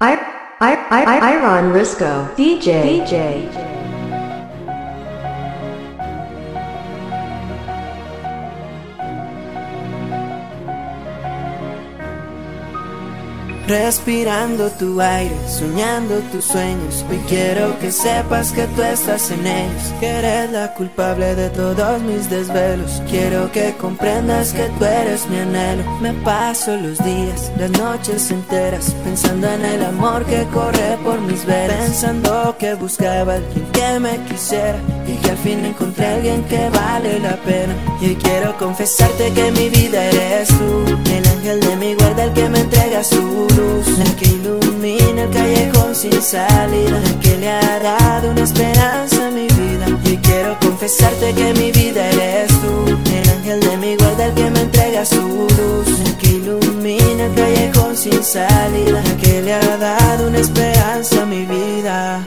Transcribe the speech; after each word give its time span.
I, 0.00 0.14
I, 0.60 0.76
I, 0.90 1.18
I, 1.18 1.32
Iron 1.32 1.72
Risco, 1.72 2.32
DJ, 2.36 3.02
DJ. 3.02 3.77
Respirando 13.68 14.70
tu 14.70 14.98
aire, 14.98 15.36
soñando 15.46 16.20
tus 16.32 16.46
sueños. 16.46 17.04
Hoy 17.10 17.20
quiero 17.28 17.78
que 17.78 17.92
sepas 17.92 18.50
que 18.50 18.64
tú 18.68 18.80
estás 18.80 19.30
en 19.30 19.46
ellos. 19.46 19.92
Que 20.00 20.06
eres 20.06 20.50
la 20.52 20.72
culpable 20.72 21.34
de 21.34 21.50
todos 21.50 22.00
mis 22.00 22.30
desvelos. 22.30 23.02
Quiero 23.10 23.52
que 23.52 23.74
comprendas 23.74 24.54
que 24.54 24.70
tú 24.78 24.86
eres 24.86 25.28
mi 25.28 25.40
anhelo. 25.40 25.84
Me 26.00 26.14
paso 26.14 26.78
los 26.78 26.96
días, 27.04 27.52
las 27.58 27.70
noches 27.72 28.30
enteras. 28.30 28.96
Pensando 29.04 29.46
en 29.46 29.62
el 29.62 29.84
amor 29.84 30.24
que 30.24 30.44
corre 30.44 30.96
por 31.04 31.20
mis 31.20 31.44
venas. 31.44 31.76
Pensando 31.76 32.56
que 32.58 32.72
buscaba 32.72 33.34
alguien 33.34 33.66
que 33.70 34.00
me 34.00 34.16
quisiera. 34.24 34.80
Y 35.06 35.12
que 35.16 35.30
al 35.30 35.36
fin 35.36 35.62
encontré 35.66 36.06
a 36.06 36.14
alguien 36.14 36.42
que 36.44 36.70
vale 36.70 37.20
la 37.20 37.36
pena. 37.42 37.76
Y 38.00 38.06
hoy 38.06 38.16
quiero 38.16 38.56
confesarte 38.56 39.30
que 39.34 39.52
mi 39.52 39.68
vida 39.68 40.06
eres 40.06 40.48
tú. 40.48 40.98
El 41.38 41.44
ángel 41.44 41.60
de 41.60 41.76
mi 41.76 41.94
guarda, 41.94 42.24
el 42.24 42.32
que 42.32 42.48
me 42.48 42.58
entrega 42.58 43.04
su 43.04 43.16
luz, 43.20 43.98
la 43.98 44.16
que 44.16 44.26
ilumina 44.26 45.22
el 45.22 45.30
callejón 45.30 45.94
sin 45.94 46.20
salida, 46.20 46.98
la 46.98 47.20
que 47.20 47.38
le 47.38 47.48
ha 47.48 47.78
dado 47.78 48.32
una 48.32 48.42
esperanza 48.42 49.28
a 49.28 49.30
mi 49.30 49.46
vida. 49.46 49.86
Y 50.04 50.16
quiero 50.16 50.58
confesarte 50.58 51.32
que 51.34 51.54
mi 51.54 51.70
vida 51.70 52.08
eres 52.10 52.48
tú, 52.60 52.88
el 52.88 53.28
ángel 53.30 53.60
de 53.60 53.76
mi 53.76 53.96
guarda, 53.96 54.26
el 54.26 54.34
que 54.34 54.50
me 54.50 54.62
entrega 54.62 55.04
su 55.04 55.20
luz, 55.20 56.00
la 56.04 56.18
que 56.18 56.26
ilumina 56.26 57.26
el 57.26 57.34
callejón 57.34 57.96
sin 57.96 58.20
salida, 58.24 59.00
la 59.00 59.16
que 59.22 59.40
le 59.40 59.54
ha 59.54 59.76
dado 59.76 60.26
una 60.26 60.38
esperanza 60.38 61.22
a 61.22 61.26
mi 61.26 61.46
vida. 61.46 62.26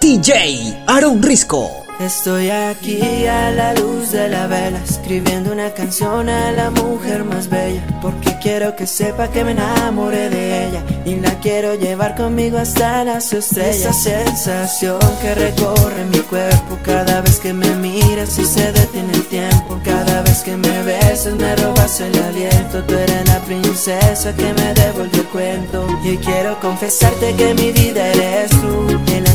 DJ 0.00 0.82
Aaron 0.86 1.22
Risco. 1.22 1.89
Estoy 2.00 2.48
aquí 2.48 3.26
a 3.26 3.50
la 3.50 3.74
luz 3.74 4.12
de 4.12 4.26
la 4.30 4.46
vela, 4.46 4.80
escribiendo 4.82 5.52
una 5.52 5.74
canción 5.74 6.30
a 6.30 6.50
la 6.50 6.70
mujer 6.70 7.24
más 7.24 7.50
bella, 7.50 7.86
porque 8.00 8.38
quiero 8.40 8.74
que 8.74 8.86
sepa 8.86 9.28
que 9.28 9.44
me 9.44 9.50
enamoré 9.50 10.30
de 10.30 10.68
ella 10.68 10.82
y 11.04 11.16
la 11.16 11.38
quiero 11.40 11.74
llevar 11.74 12.16
conmigo 12.16 12.56
hasta 12.56 13.04
las 13.04 13.34
estrellas. 13.34 13.84
Esa 13.84 13.92
sensación 13.92 14.98
que 15.20 15.34
recorre 15.34 16.06
mi 16.10 16.20
cuerpo 16.20 16.78
cada 16.82 17.20
vez 17.20 17.38
que 17.38 17.52
me 17.52 17.68
miras 17.74 18.38
y 18.38 18.46
se 18.46 18.72
detiene 18.72 19.12
el 19.12 19.26
tiempo, 19.26 19.78
cada 19.84 20.22
vez 20.22 20.38
que 20.38 20.56
me 20.56 20.82
besas 20.82 21.34
me 21.34 21.54
robas 21.54 22.00
el 22.00 22.18
aliento. 22.18 22.82
Tú 22.84 22.94
eres 22.94 23.28
la 23.28 23.40
princesa 23.40 24.34
que 24.34 24.54
me 24.54 24.72
devolvió 24.72 25.20
el 25.20 25.28
cuento 25.28 25.86
y 26.02 26.16
quiero 26.16 26.58
confesarte 26.60 27.34
que 27.34 27.52
mi 27.52 27.72
vida 27.72 28.06
eres 28.06 28.50
tú, 28.52 28.86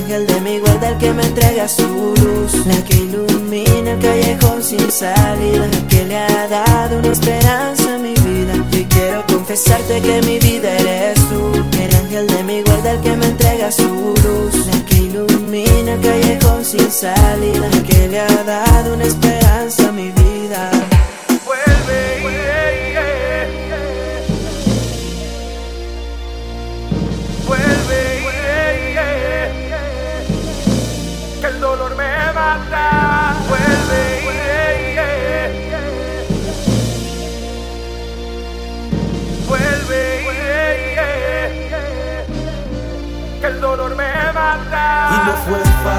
ángel 0.05 0.27
de 0.27 0.41
mi 0.41 0.59
guarda 0.59 0.89
el 0.89 0.97
que 0.99 1.11
me 1.13 1.23
entrega 1.23 1.67
su 1.67 1.83
luz. 1.83 2.65
La 2.67 2.75
que 2.83 2.95
ilumina 2.95 3.91
el 3.91 3.99
callejón 3.99 4.63
sin 4.63 4.91
salida, 4.91 5.67
la 5.67 5.87
que 5.87 6.05
le 6.05 6.17
ha 6.17 6.47
dado 6.47 6.99
una 6.99 7.11
esperanza 7.11 7.95
a 7.95 7.97
mi 7.97 8.13
vida. 8.13 8.53
Y 8.71 8.83
quiero 8.85 9.25
confesarte 9.25 10.01
que 10.01 10.21
mi 10.21 10.37
vida 10.39 10.77
eres 10.77 11.17
tú, 11.29 11.51
el 11.81 11.95
ángel 11.95 12.27
de 12.27 12.43
mi 12.43 12.61
guarda, 12.61 12.91
el 12.91 13.01
que 13.01 13.15
me 13.17 13.25
entrega 13.25 13.71
su 13.71 13.83
luz, 13.83 14.67
la 14.67 14.85
que 14.85 14.95
ilumina 14.95 15.93
el 15.93 16.01
callejón 16.01 16.63
sin 16.63 16.91
salida, 16.91 17.67
la 17.71 17.83
que 17.83 18.07
le 18.07 18.19
ha 18.19 18.43
dado 18.43 18.93
una 18.93 19.05
esperanza 19.05 19.89
a 19.89 19.91
mi 19.91 20.11
vida. 20.11 20.94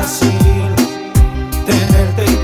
Fácil 0.07 0.31
tenerte 1.67 2.36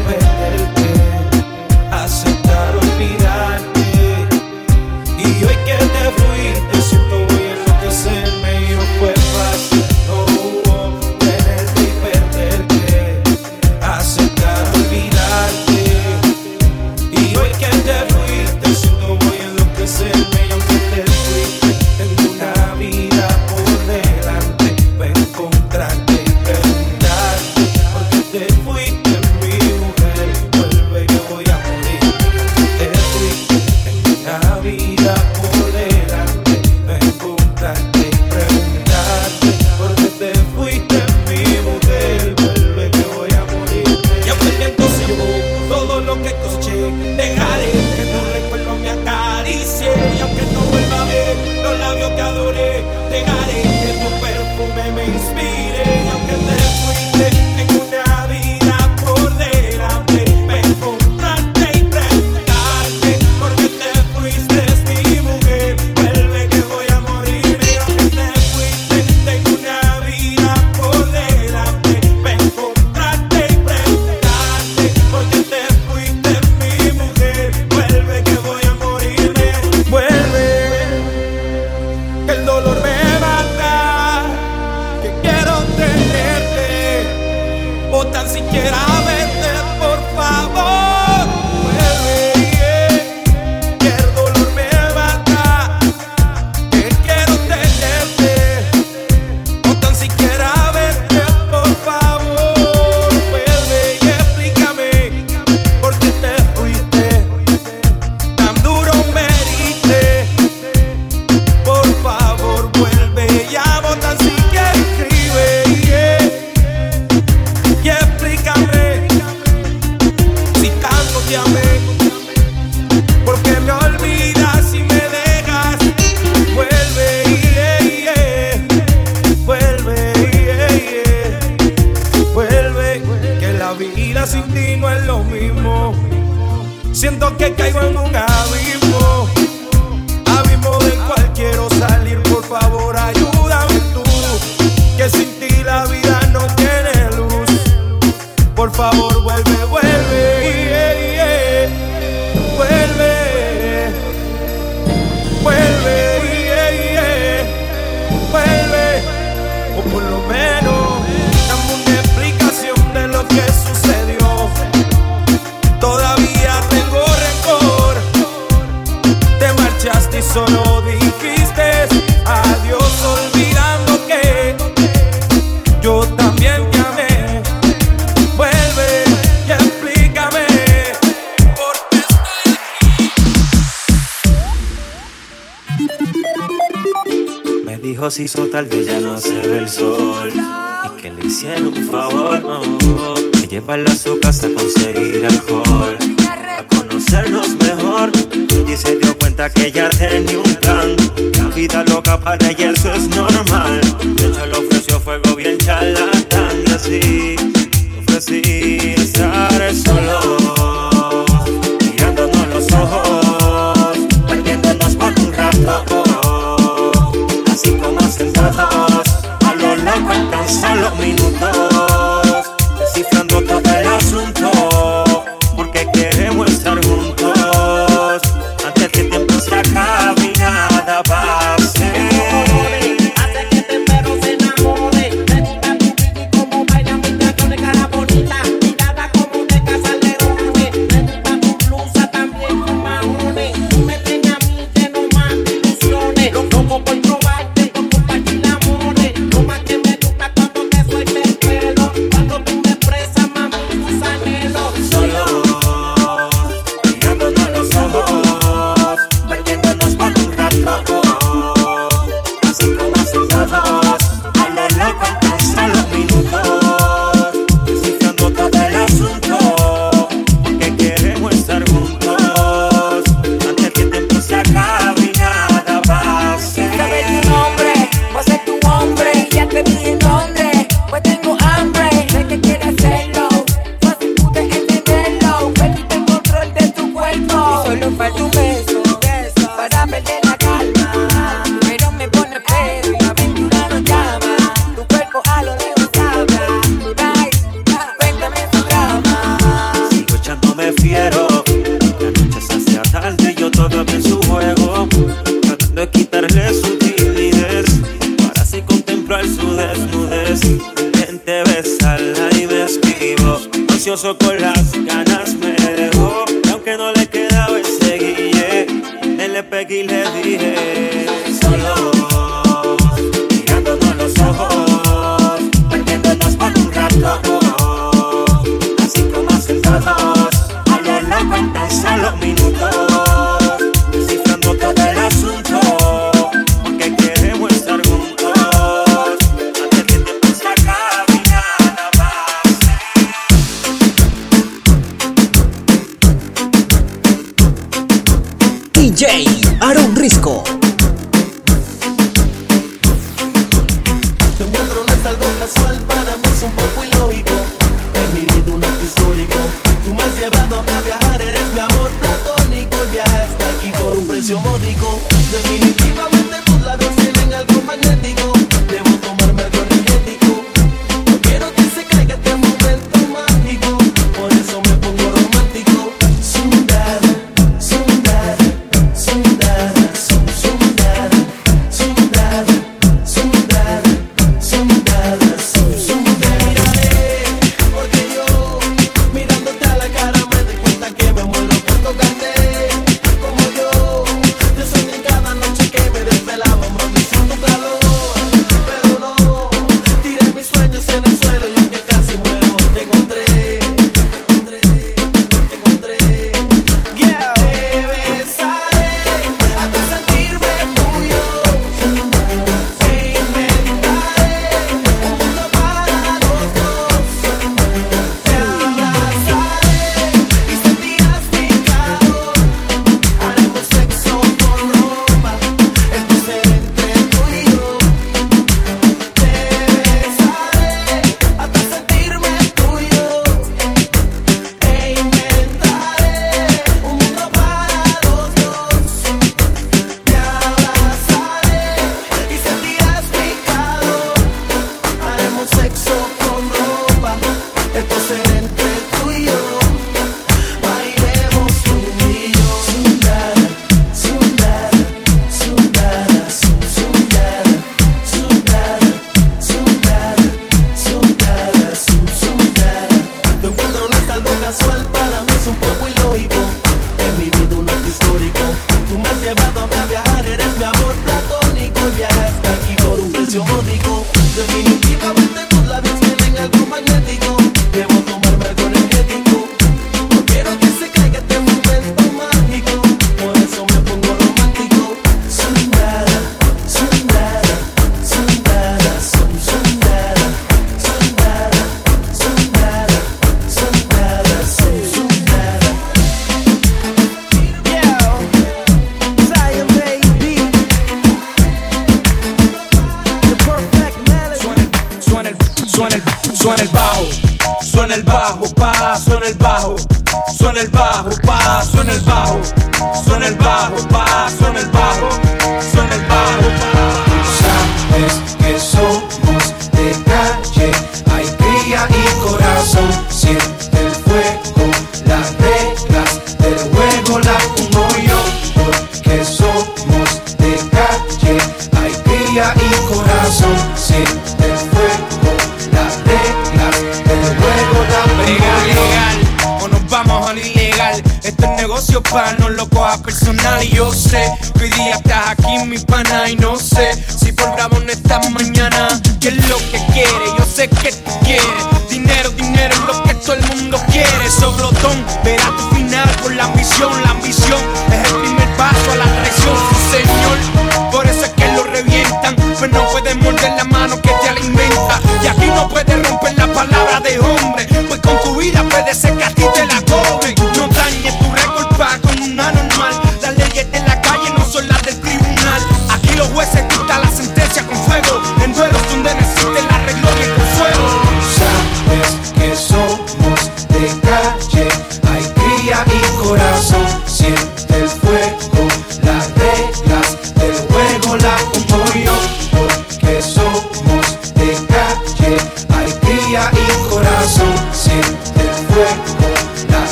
tal 188.53 188.66
vez 188.66 188.91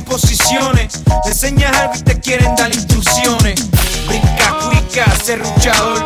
te 0.00 0.10
posiciones. 0.10 1.02
Te 1.22 1.28
enseñas 1.28 1.76
algo 1.76 1.94
y 1.96 2.02
te 2.02 2.20
quieren 2.20 2.54
dar 2.56 2.72
instrucciones. 2.72 3.70
Brinca, 4.06 4.58
cuica, 4.68 5.06
serruchador. 5.22 6.04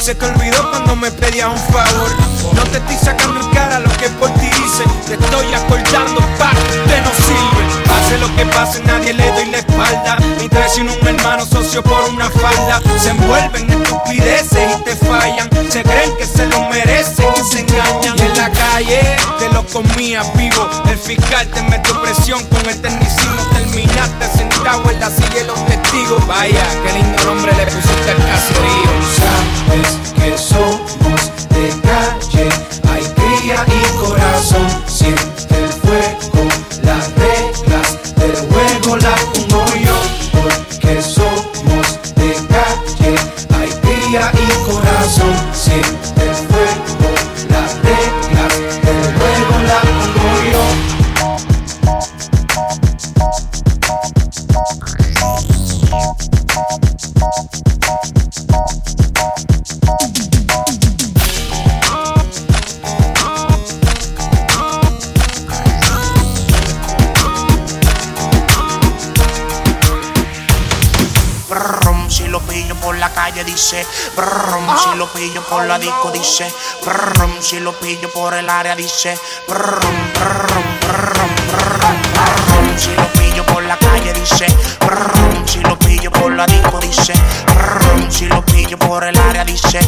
Se 0.00 0.14
te 0.14 0.24
olvidó 0.26 0.70
cuando 0.70 0.96
me 0.96 1.10
pedías 1.10 1.48
un 1.48 1.72
favor. 1.72 2.10
No 2.54 2.62
te 2.64 2.78
estoy 2.78 2.96
sacando 2.96 3.40
en 3.40 3.50
cara 3.50 3.80
lo 3.80 3.90
que 3.96 4.08
por 4.10 4.32
ti 4.34 4.46
dice. 4.46 4.84
Te 5.06 5.14
estoy 5.14 5.54
acordando, 5.54 6.20
pa, 6.38 6.50
usted 6.50 7.02
no 7.02 7.10
sirve. 7.26 7.84
Pase 7.86 8.18
lo 8.18 8.36
que 8.36 8.46
pase, 8.46 8.82
nadie 8.84 9.12
le 9.12 9.30
doy 9.32 9.46
la 9.50 9.58
espalda. 9.58 10.16
Me 10.38 10.48
traicionó 10.48 10.92
un 11.00 11.08
hermano 11.08 11.44
socio 11.46 11.82
por 11.82 12.04
una 12.10 12.30
falda. 12.30 12.80
Se 12.98 13.10
envuelven 13.10 13.70
en 13.70 13.82
estupideces 13.82 14.78
y 14.78 14.82
te 14.84 14.96
fallan. 14.96 15.50
Se 15.70 15.82
creen 15.82 16.05
comías 19.72 20.26
vivo. 20.36 20.68
El 20.88 20.98
fiscal 20.98 21.46
te 21.48 21.62
metió 21.62 22.00
presión 22.02 22.44
con 22.46 22.68
el 22.68 22.80
tecnicismo. 22.80 23.42
Terminaste 23.52 24.38
sentado 24.38 24.90
en 24.90 25.00
la 25.00 25.10
silla 25.10 25.34
de 25.34 25.44
los 25.44 25.66
testigos. 25.66 26.26
Vaya, 26.26 26.64
qué 26.84 26.92
lindo 26.92 27.24
nombre 27.24 27.52
le 27.56 27.66
pusiste 27.66 28.10
al 28.10 28.16
caserío. 28.16 28.90
Sabes 29.16 30.12
que 30.14 30.38
somos 30.38 31.35
si 74.16 74.96
lo 74.96 75.06
pillo 75.12 75.42
por 75.42 75.66
la 75.66 75.78
disco 75.78 76.10
dice. 76.10 76.50
Si 77.40 77.60
lo 77.60 77.72
pillo 77.72 78.10
por 78.12 78.32
el 78.34 78.48
área 78.48 78.74
dice. 78.74 79.18
Si 82.76 82.94
lo 82.94 83.06
pillo 83.12 83.44
por 83.46 83.62
la 83.64 83.76
calle 83.76 84.12
dice. 84.14 84.46
Si 85.44 85.60
lo 85.60 85.78
pillo 85.78 86.10
por 86.10 86.32
la 86.32 86.46
disco 86.46 86.78
dice. 86.80 87.12
Si 88.08 88.26
lo 88.26 88.42
pillo 88.44 88.78
por 88.78 89.04
el 89.04 89.18
área 89.18 89.44
dice. 89.44 89.80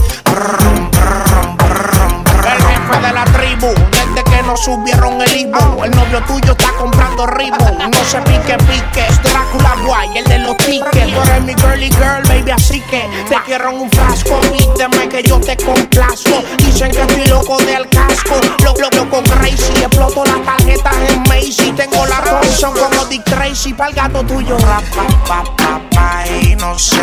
El 2.48 2.62
jefe 2.62 3.00
de 3.00 3.12
la 3.12 3.24
tribu, 3.24 3.74
desde 3.90 4.24
que 4.24 4.42
nos 4.42 4.62
subieron 4.64 5.20
el 5.20 5.36
Ibu, 5.36 5.84
el 5.84 5.90
novio 5.90 6.22
tuyo 6.24 6.52
está 6.52 6.72
comprando 6.78 7.26
ritmo, 7.26 7.76
no 7.78 8.04
se 8.04 8.20
pique 8.22 8.56
pique, 8.58 9.06
Drácula 9.22 9.76
guay, 9.84 10.18
el 10.18 10.24
de 10.24 10.38
los 10.38 10.56
tickets, 10.56 11.12
tú 11.12 11.20
eres 11.22 11.42
mi 11.42 11.54
girly 11.54 11.90
girl, 11.90 12.22
baby, 12.26 12.52
te 12.88 13.36
quiero 13.44 13.70
en 13.70 13.80
un 13.80 13.90
frasco, 13.90 14.40
pídeme 14.40 15.08
que 15.08 15.22
yo 15.22 15.38
te 15.40 15.56
complazco, 15.56 16.42
dicen 16.64 16.90
que 16.90 17.02
estoy 17.02 17.26
loco 17.26 17.58
del 17.58 17.86
casco, 17.90 18.40
loco, 18.64 18.88
loco, 18.96 19.22
crazy, 19.24 19.72
exploto 19.82 20.24
las 20.24 20.42
tarjetas 20.42 20.96
en 21.10 21.22
Macy, 21.24 21.72
tengo 21.72 22.06
la 22.06 22.22
Thompson 22.22 22.72
como 22.72 23.04
Dick 23.06 23.24
Tracy, 23.24 23.74
pa'l 23.74 23.92
gato 23.92 24.24
tuyo, 24.24 24.56
rap, 24.58 24.84
pa, 24.94 25.06
pa, 25.26 25.56
pa, 25.56 25.80
pa, 25.90 26.26
y 26.40 26.56
no 26.56 26.78
se 26.78 26.96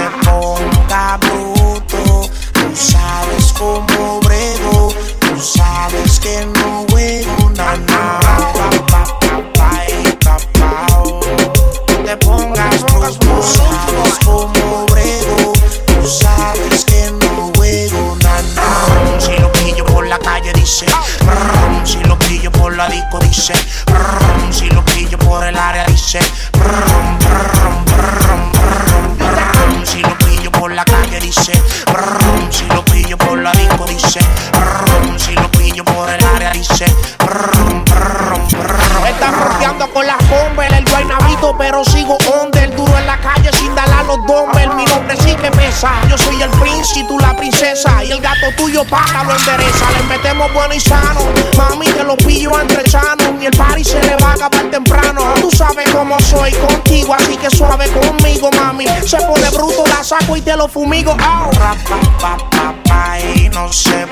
lo 49.26 49.36
endereza. 49.36 49.86
Le 49.98 50.04
metemos 50.04 50.54
bueno 50.54 50.74
y 50.74 50.80
sano, 50.80 51.22
mami 51.58 51.88
te 51.88 52.04
lo 52.04 52.16
pillo 52.18 52.60
entre 52.60 52.84
chanos, 52.84 53.34
y 53.42 53.46
el 53.46 53.52
party 53.52 53.84
se 53.84 54.02
le 54.02 54.16
va 54.18 54.32
a 54.32 54.34
acabar 54.34 54.70
temprano. 54.70 55.34
Tú 55.42 55.50
sabes 55.52 55.90
cómo 55.90 56.20
soy 56.20 56.52
contigo, 56.54 57.14
así 57.14 57.38
que 57.38 57.50
suave 57.50 57.88
conmigo, 57.90 58.50
mami. 58.52 58.86
Se 59.06 59.18
pone 59.18 59.50
bruto, 59.50 59.84
la 59.88 60.04
saco 60.04 60.36
y 60.36 60.42
te 60.42 60.56
lo 60.56 60.68
fumigo. 60.68 61.12
Oh. 61.12 61.52
Ra, 61.60 61.76
pa, 61.88 62.00
pa, 62.20 62.38
pa, 62.50 62.76
pa, 62.84 63.20
y 63.20 63.50
no 63.50 63.72
se 63.72 64.05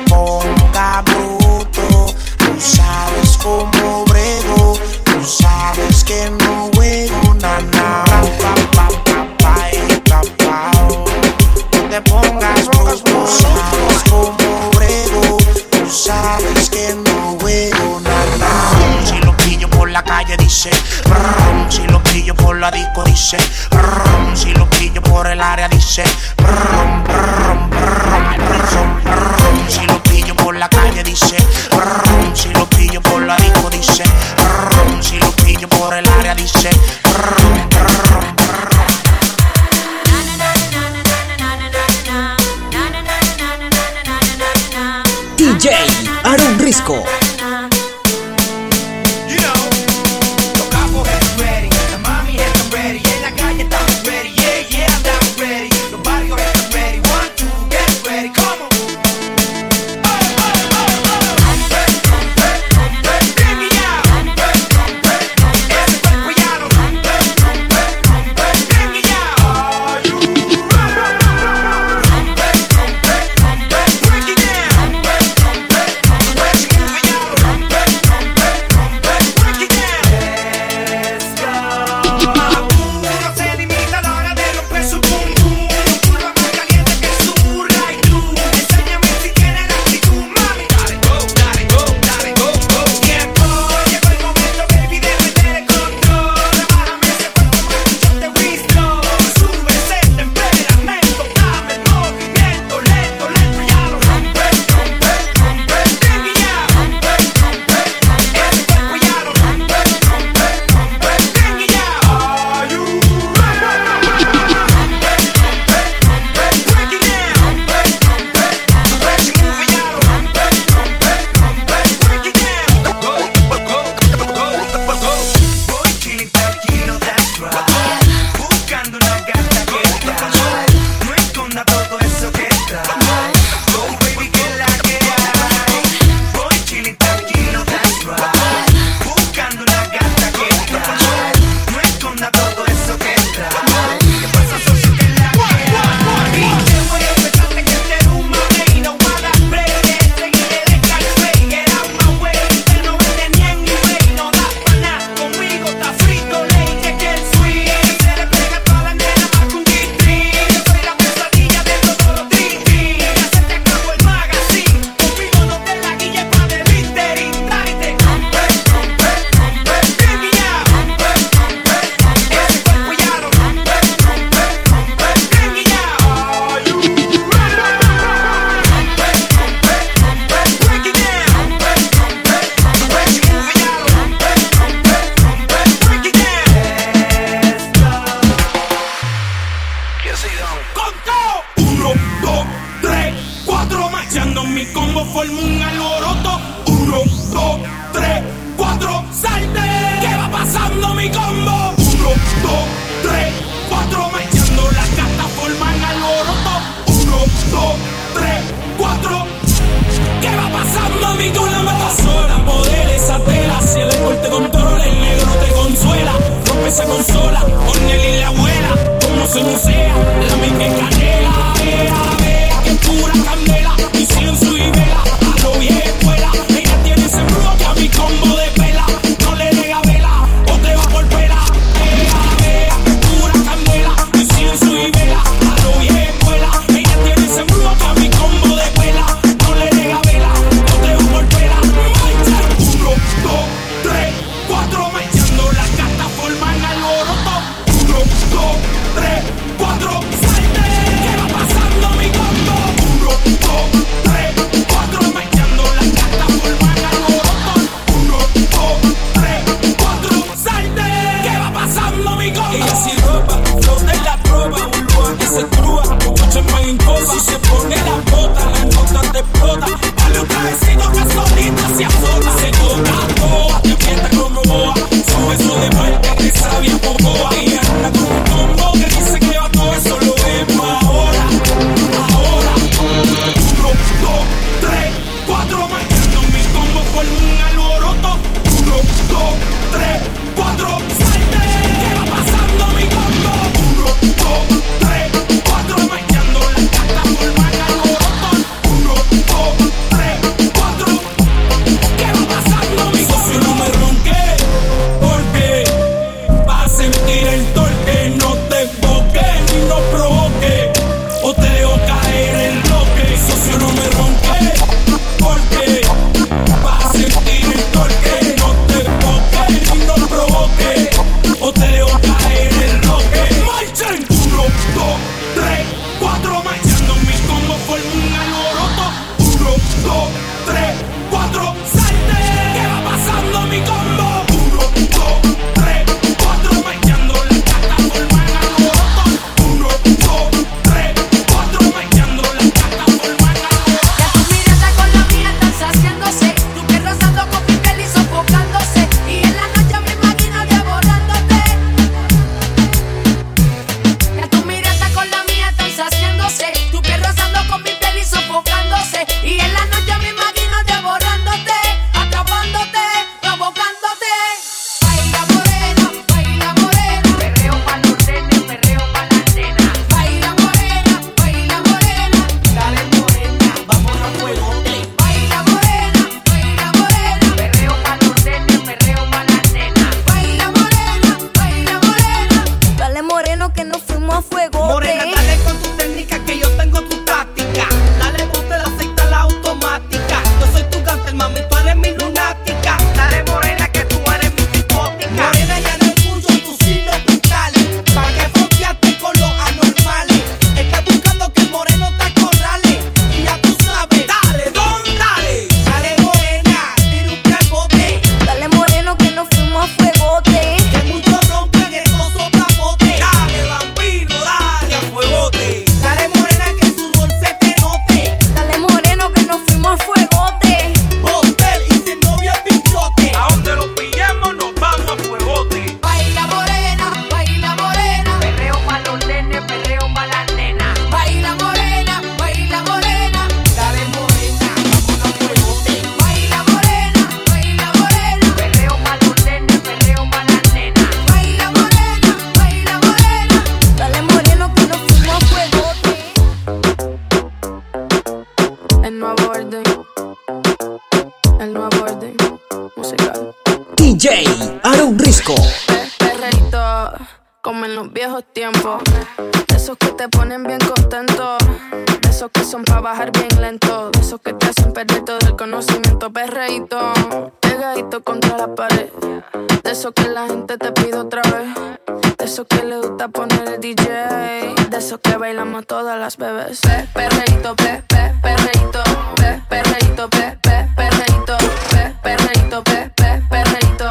Perreíto, 476.93 477.55
pe, 477.55 477.83
pe, 477.87 478.13
perreíto, 478.21 478.83
pe, 479.15 479.41
perreíto, 479.49 480.09
pe, 480.09 480.37
pe, 480.41 480.67
perreíto, 480.75 481.37
pe, 481.71 481.95
perreíto, 482.03 482.63
pe, 482.63 482.91
pe, 482.95 483.21
perreíto. 483.29 483.89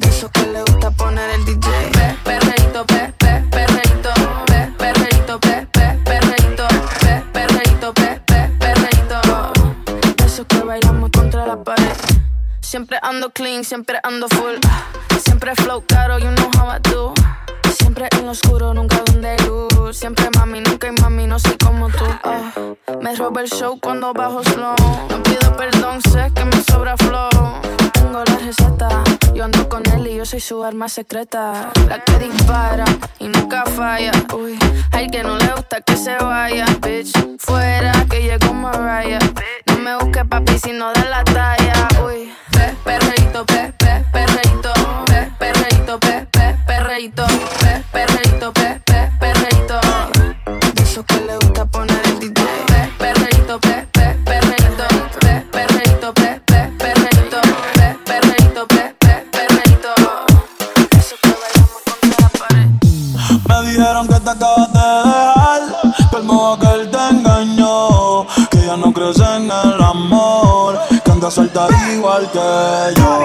De 0.00 0.08
esos 0.08 0.30
que 0.30 0.46
le 0.46 0.62
gusta 0.62 0.90
poner 0.90 1.28
el 1.30 1.44
DJ. 1.44 1.68
Pe, 1.92 2.16
perreíto, 2.24 2.84
pe, 2.86 3.12
pe, 3.18 3.44
perreíto, 3.50 4.10
pe, 4.46 4.72
perreíto, 4.78 5.38
pe, 5.38 5.66
pe, 5.72 5.98
perreíto, 6.04 6.66
pe, 7.00 7.22
perreíto, 7.32 7.92
pe, 7.92 8.20
pe, 8.26 8.50
perreíto. 8.58 9.20
De 10.16 10.24
esos 10.24 10.46
que 10.46 10.60
bailamos 10.62 11.10
contra 11.10 11.46
la 11.46 11.62
pared. 11.62 11.96
Siempre 12.60 12.98
ando 13.02 13.30
clean, 13.30 13.64
siempre 13.64 14.00
ando 14.02 14.28
full. 14.28 14.56
Siempre 15.24 15.54
flow 15.56 15.84
caro, 15.86 16.18
you 16.18 16.30
know 16.30 16.50
how 16.56 16.68
I 16.68 16.78
do. 16.80 17.12
Siempre 17.76 18.08
en 18.12 18.26
lo 18.26 18.32
oscuro, 18.32 18.74
nunca 18.74 19.02
donde 19.06 19.28
hay 19.28 19.38
luz. 19.46 19.96
Siempre 19.96 20.28
mami, 20.36 20.60
nunca 20.60 20.88
hay 20.88 20.94
mami, 21.00 21.26
no 21.26 21.38
soy 21.38 21.56
como 21.56 21.88
tú. 21.88 22.04
Ah, 22.24 22.52
me 23.00 23.14
roba 23.14 23.40
el 23.42 23.48
show 23.48 23.78
cuando 23.80 24.12
bajo 24.12 24.42
slow. 24.44 24.74
No 25.08 25.22
pido 25.22 25.56
perdón, 25.56 26.00
sé 26.02 26.30
que 26.34 26.44
me 26.44 26.62
sobra 26.62 26.96
flow. 26.96 27.28
Tengo 27.92 28.22
la 28.24 28.36
receta, 28.38 28.88
yo 29.34 29.44
ando 29.44 29.68
con 29.68 29.82
él 29.90 30.06
y 30.06 30.16
yo 30.16 30.24
soy 30.24 30.40
su 30.40 30.62
arma 30.62 30.88
secreta. 30.88 31.70
La 31.88 32.02
que 32.04 32.18
dispara 32.18 32.84
y 33.18 33.28
nunca 33.28 33.64
falla. 33.64 34.12
Uy, 34.34 34.58
al 34.92 35.10
que 35.10 35.22
no 35.22 35.36
le 35.36 35.48
gusta 35.52 35.80
que 35.80 35.96
se 35.96 36.16
vaya, 36.16 36.66
bitch. 36.82 37.12
Fuera 37.38 37.92
que 38.10 38.22
llegó 38.22 38.52
Mariah. 38.52 39.18
No 39.66 39.78
me 39.78 39.96
busques 39.96 40.24
papi 40.26 40.58
si 40.58 40.72
no 40.72 40.92
de 40.92 41.04
la 41.08 41.24
talla. 41.24 41.88
Uy, 42.04 42.32
pe, 42.52 42.74
perreíto, 42.84 43.44
pe, 43.46 43.72
pe, 43.78 44.04
perreíto, 44.12 44.47
perreíto, 46.98 47.26
pe, 47.60 47.84
perreíto, 47.92 48.52
pe, 48.52 48.80
pe. 48.86 48.98
De 50.74 51.04
que 51.04 51.20
le 51.26 51.36
gusta 51.36 51.64
poner 51.66 52.00
el 52.06 52.18
DJ. 52.18 52.42
Pe, 52.66 52.90
perreíto, 52.98 53.60
pe, 53.60 53.86
pe, 53.92 54.16
perreíto, 54.24 54.84
pe, 55.20 55.46
perreíto, 55.52 56.12
pe, 56.12 56.40
pe, 56.44 56.72
perreíto, 56.76 57.40
pe, 57.74 57.96
perreíto, 58.04 58.66
pe, 58.66 58.96
pe. 58.98 59.42
De 60.90 61.14
que 61.22 61.30
bailamos 61.40 61.82
contra 61.86 62.18
la 62.20 62.28
pared. 62.40 62.68
Me 63.48 63.70
dijeron 63.70 64.08
que 64.08 64.18
te 64.18 64.30
acabas 64.30 64.72
de 64.72 64.80
dejar, 64.80 65.62
que 66.10 66.16
el 66.16 66.24
modo 66.24 66.58
que 66.58 66.66
él 66.66 66.90
te 66.90 67.08
engañó, 67.10 68.26
que 68.50 68.66
ya 68.66 68.76
no 68.76 68.92
crees 68.92 69.20
en 69.20 69.44
el 69.44 69.80
amor, 69.80 70.80
que 71.04 71.10
andas 71.12 71.34
suelta 71.34 71.68
igual 71.94 72.28
que 72.32 73.00
yo. 73.00 73.17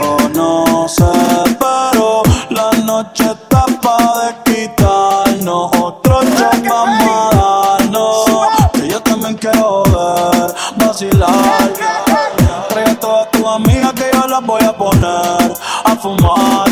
Fumar. 16.24 16.70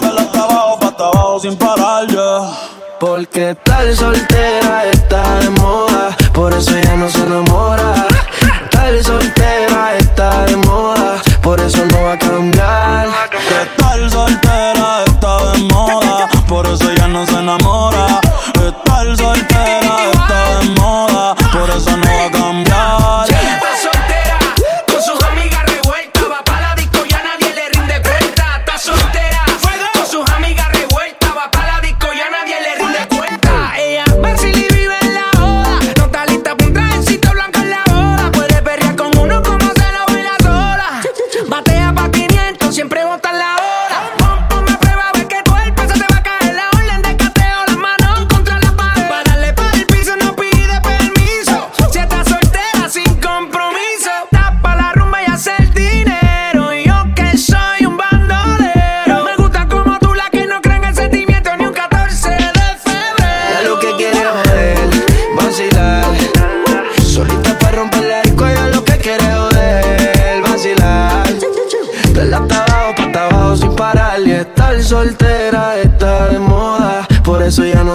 Dale 0.00 0.20
hasta 0.20 0.42
abajo, 0.44 0.78
pa' 0.80 0.86
hasta 0.88 1.04
abajo 1.04 1.40
sin 1.40 1.56
parar, 1.56 2.06
yeah. 2.08 2.52
Porque 3.00 3.54
tal 3.64 3.94
soltera 3.94 4.86
está 4.86 5.03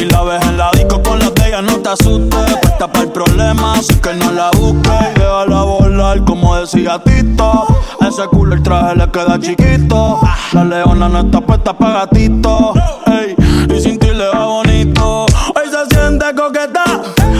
Si 0.00 0.06
la 0.06 0.22
ves 0.22 0.42
en 0.46 0.56
la 0.56 0.70
disco 0.70 1.02
con 1.02 1.18
las 1.18 1.34
de 1.34 1.48
ella, 1.48 1.60
no 1.60 1.76
te 1.76 1.90
asustes. 1.90 2.56
Puesta 2.62 2.90
para 2.90 3.04
el 3.04 3.12
problema, 3.12 3.74
así 3.74 3.94
que 3.96 4.14
no 4.14 4.32
la 4.32 4.50
busques. 4.52 4.92
Y 5.14 5.18
déjala 5.18 5.62
volar, 5.62 6.24
como 6.24 6.56
decía 6.56 6.98
Tito. 7.04 7.66
Ese 8.00 8.26
culo 8.28 8.54
el 8.54 8.62
traje 8.62 8.96
le 8.96 9.10
queda 9.10 9.38
chiquito. 9.38 10.18
La 10.52 10.64
leona 10.64 11.06
no 11.06 11.20
está 11.20 11.42
puesta 11.42 11.74
para 11.76 12.06
gatito. 12.06 12.72
Ey, 13.08 13.36
y 13.76 13.78
sin 13.78 13.98
ti 13.98 14.06
le 14.06 14.26
va 14.28 14.46
bonito. 14.46 15.26
Hoy 15.54 15.68
se 15.70 15.94
siente 15.94 16.24
coqueta, 16.34 16.82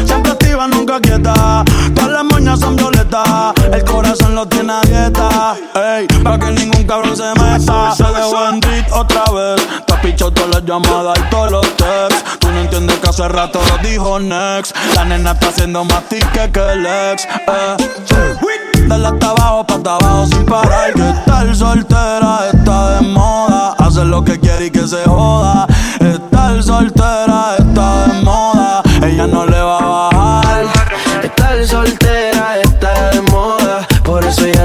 siempre 0.04 0.32
activa, 0.32 0.68
nunca 0.68 1.00
quieta. 1.00 1.64
Todas 1.94 2.10
las 2.10 2.24
moñas 2.24 2.60
son 2.60 2.76
violetas, 2.76 3.54
el 3.72 3.84
corazón 3.84 4.34
lo 4.34 4.46
tiene 4.46 4.74
a 4.74 4.82
dieta. 4.82 5.56
Ey, 5.74 6.06
pa' 6.22 6.38
que 6.38 6.50
ningún 6.50 6.84
cabrón 6.84 7.16
se 7.16 7.30
meta. 7.40 7.94
Se 7.96 8.04
dejó 8.04 8.48
en 8.50 8.60
otra 8.92 9.24
vez. 9.32 9.66
Te 9.86 9.94
has 9.94 10.00
pichado 10.00 10.30
todas 10.30 10.50
las 10.50 10.64
llamadas 10.66 11.18
y 11.18 11.30
todos 11.30 11.52
los 11.52 11.69
que 13.00 13.08
hace 13.08 13.28
rato 13.28 13.60
lo 13.68 13.88
dijo 13.88 14.18
Next. 14.18 14.76
La 14.94 15.04
nena 15.04 15.32
está 15.32 15.48
haciendo 15.48 15.84
más 15.84 16.02
tique 16.04 16.50
que 16.52 16.60
el 16.60 16.86
ex. 16.86 17.24
Eh. 17.24 17.76
Dale 18.86 19.06
hasta 19.06 19.30
abajo, 19.30 19.66
pa' 19.66 19.74
hasta 19.74 19.94
abajo 19.96 20.26
sin 20.26 20.44
parar. 20.46 20.92
Que 20.94 21.08
estar 21.08 21.56
soltera 21.56 22.38
está 22.52 23.00
de 23.00 23.08
moda. 23.08 23.74
Hace 23.78 24.04
lo 24.04 24.24
que 24.24 24.38
quiere 24.38 24.66
y 24.66 24.70
que 24.70 24.86
se 24.86 25.04
joda. 25.04 25.66
Estar 26.00 26.62
soltera 26.62 27.56
está 27.58 28.06
de 28.06 28.22
moda. 28.22 28.82
Ella 29.02 29.26
no 29.26 29.46
le 29.46 29.60
va 29.60 29.78
a 29.78 30.10
bajar. 30.10 30.66
Estar 31.22 31.66
soltera 31.66 32.58
está 32.60 33.10
de 33.10 33.20
moda. 33.30 33.86
Por 34.04 34.24
eso 34.24 34.44
ella 34.44 34.59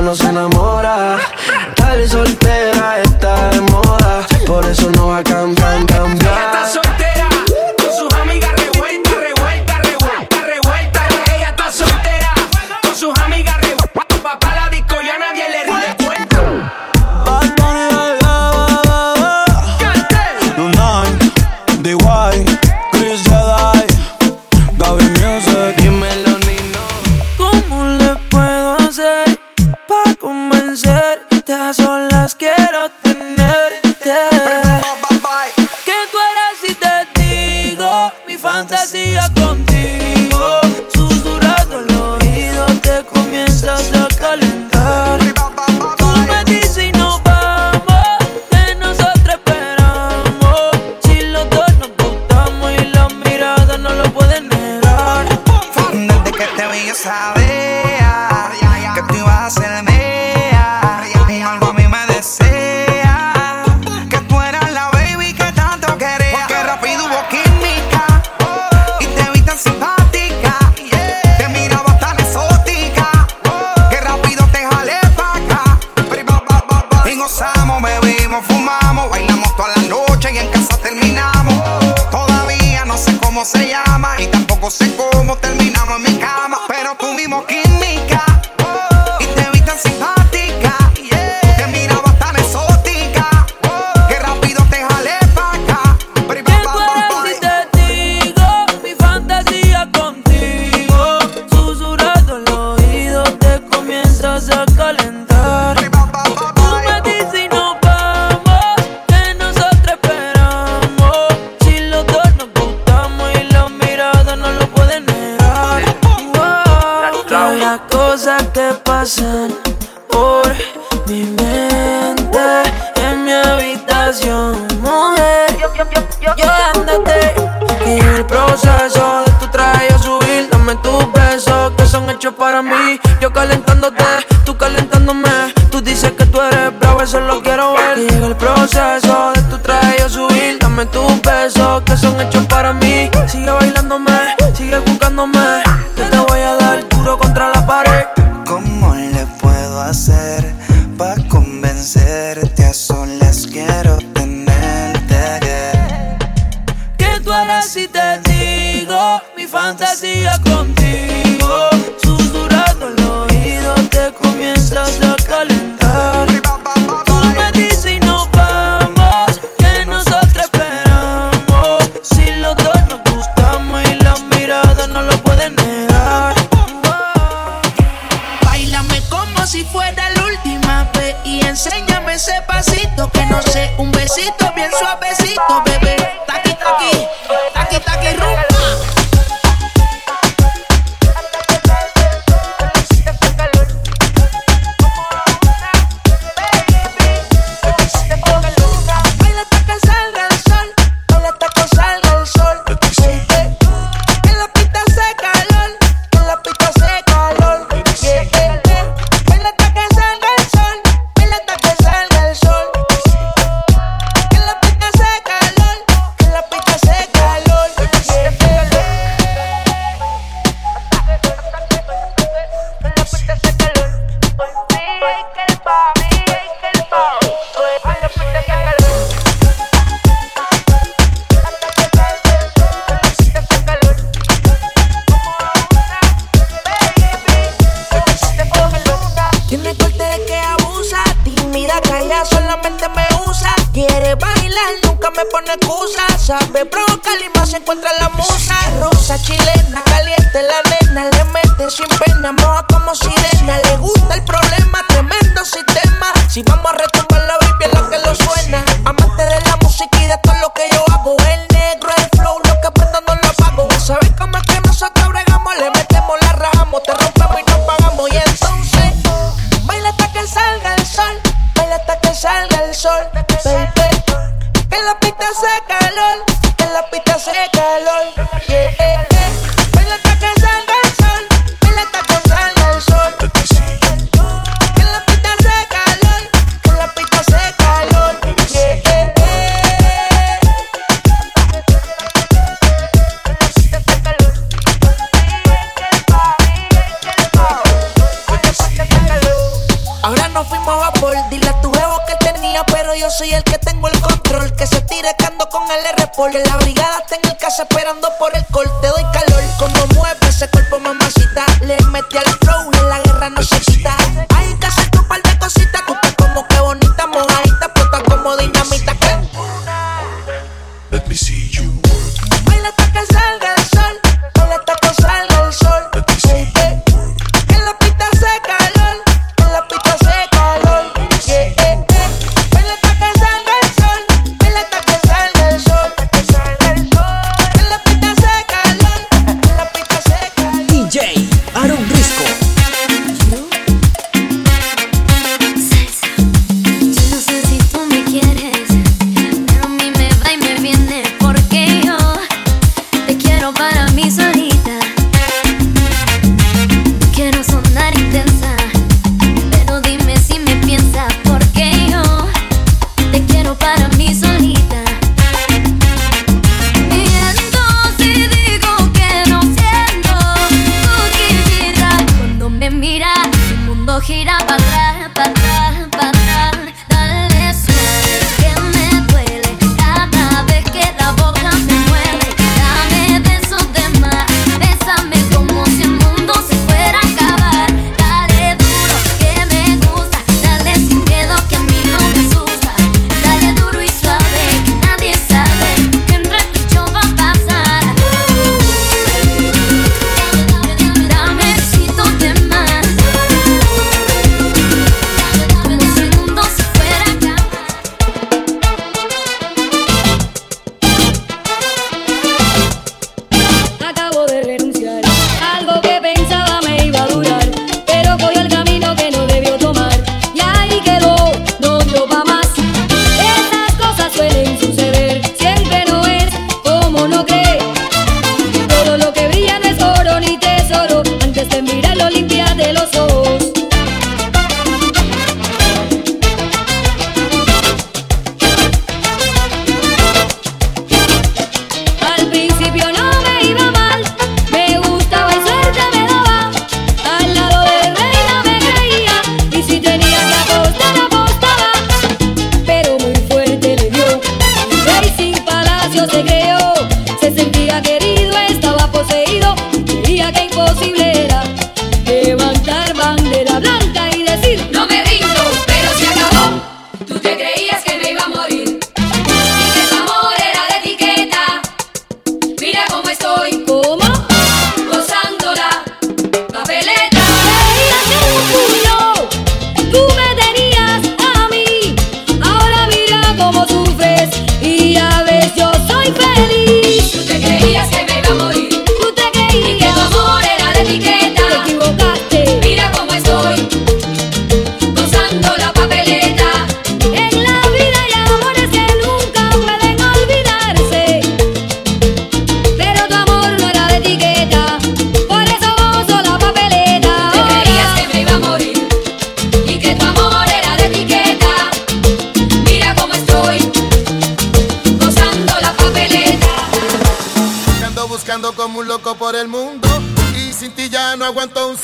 vida. 39.15 39.44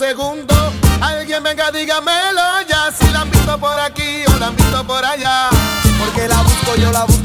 segundo. 0.02 0.56
Alguien 1.00 1.44
venga, 1.44 1.70
dígamelo 1.72 2.42
ya. 2.68 2.92
Si 2.92 3.08
la 3.14 3.22
han 3.22 3.30
visto 3.30 3.56
por 3.60 3.80
aquí 3.80 4.24
o 4.26 4.40
la 4.40 4.48
han 4.48 4.56
visto 4.56 4.84
por 4.88 5.06
allá. 5.06 5.50
Porque 6.00 6.28
la 6.28 6.42
busco, 6.42 6.76
yo 6.76 6.92
la 6.92 7.04
busco 7.04 7.21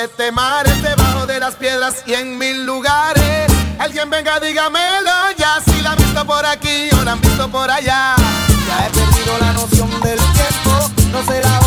siete 0.00 0.32
mares, 0.32 0.82
debajo 0.82 1.26
de 1.26 1.38
las 1.38 1.56
piedras 1.56 2.02
y 2.06 2.14
en 2.14 2.38
mil 2.38 2.64
lugares. 2.64 3.52
Alguien 3.78 4.08
venga, 4.08 4.40
dígamelo 4.40 5.10
ya, 5.36 5.60
si 5.62 5.82
la 5.82 5.92
han 5.92 5.98
visto 5.98 6.24
por 6.24 6.46
aquí 6.46 6.88
o 6.98 7.04
la 7.04 7.12
han 7.12 7.20
visto 7.20 7.50
por 7.50 7.70
allá. 7.70 8.14
Ya 8.66 8.86
he 8.86 8.90
perdido 8.90 9.38
la 9.38 9.52
noción 9.52 9.90
del 10.00 10.18
tiempo, 10.18 10.90
no 11.12 11.22
se 11.22 11.42
la 11.42 11.59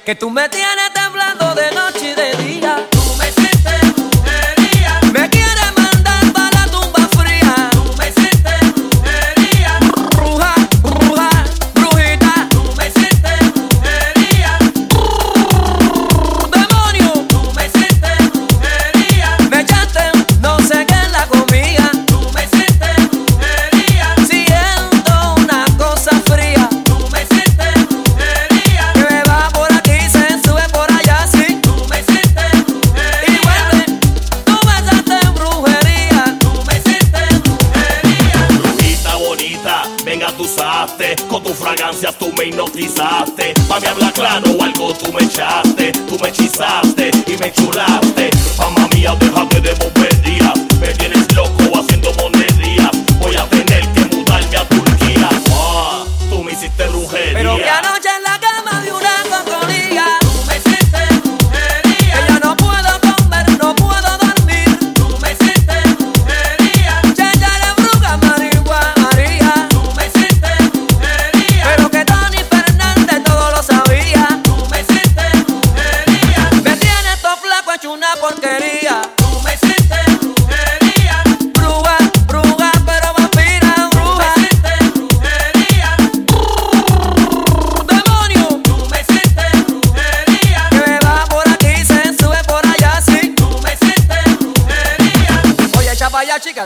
Que, 0.00 0.14
tú 0.16 0.28
me 0.28 0.48
tienes 0.48 0.63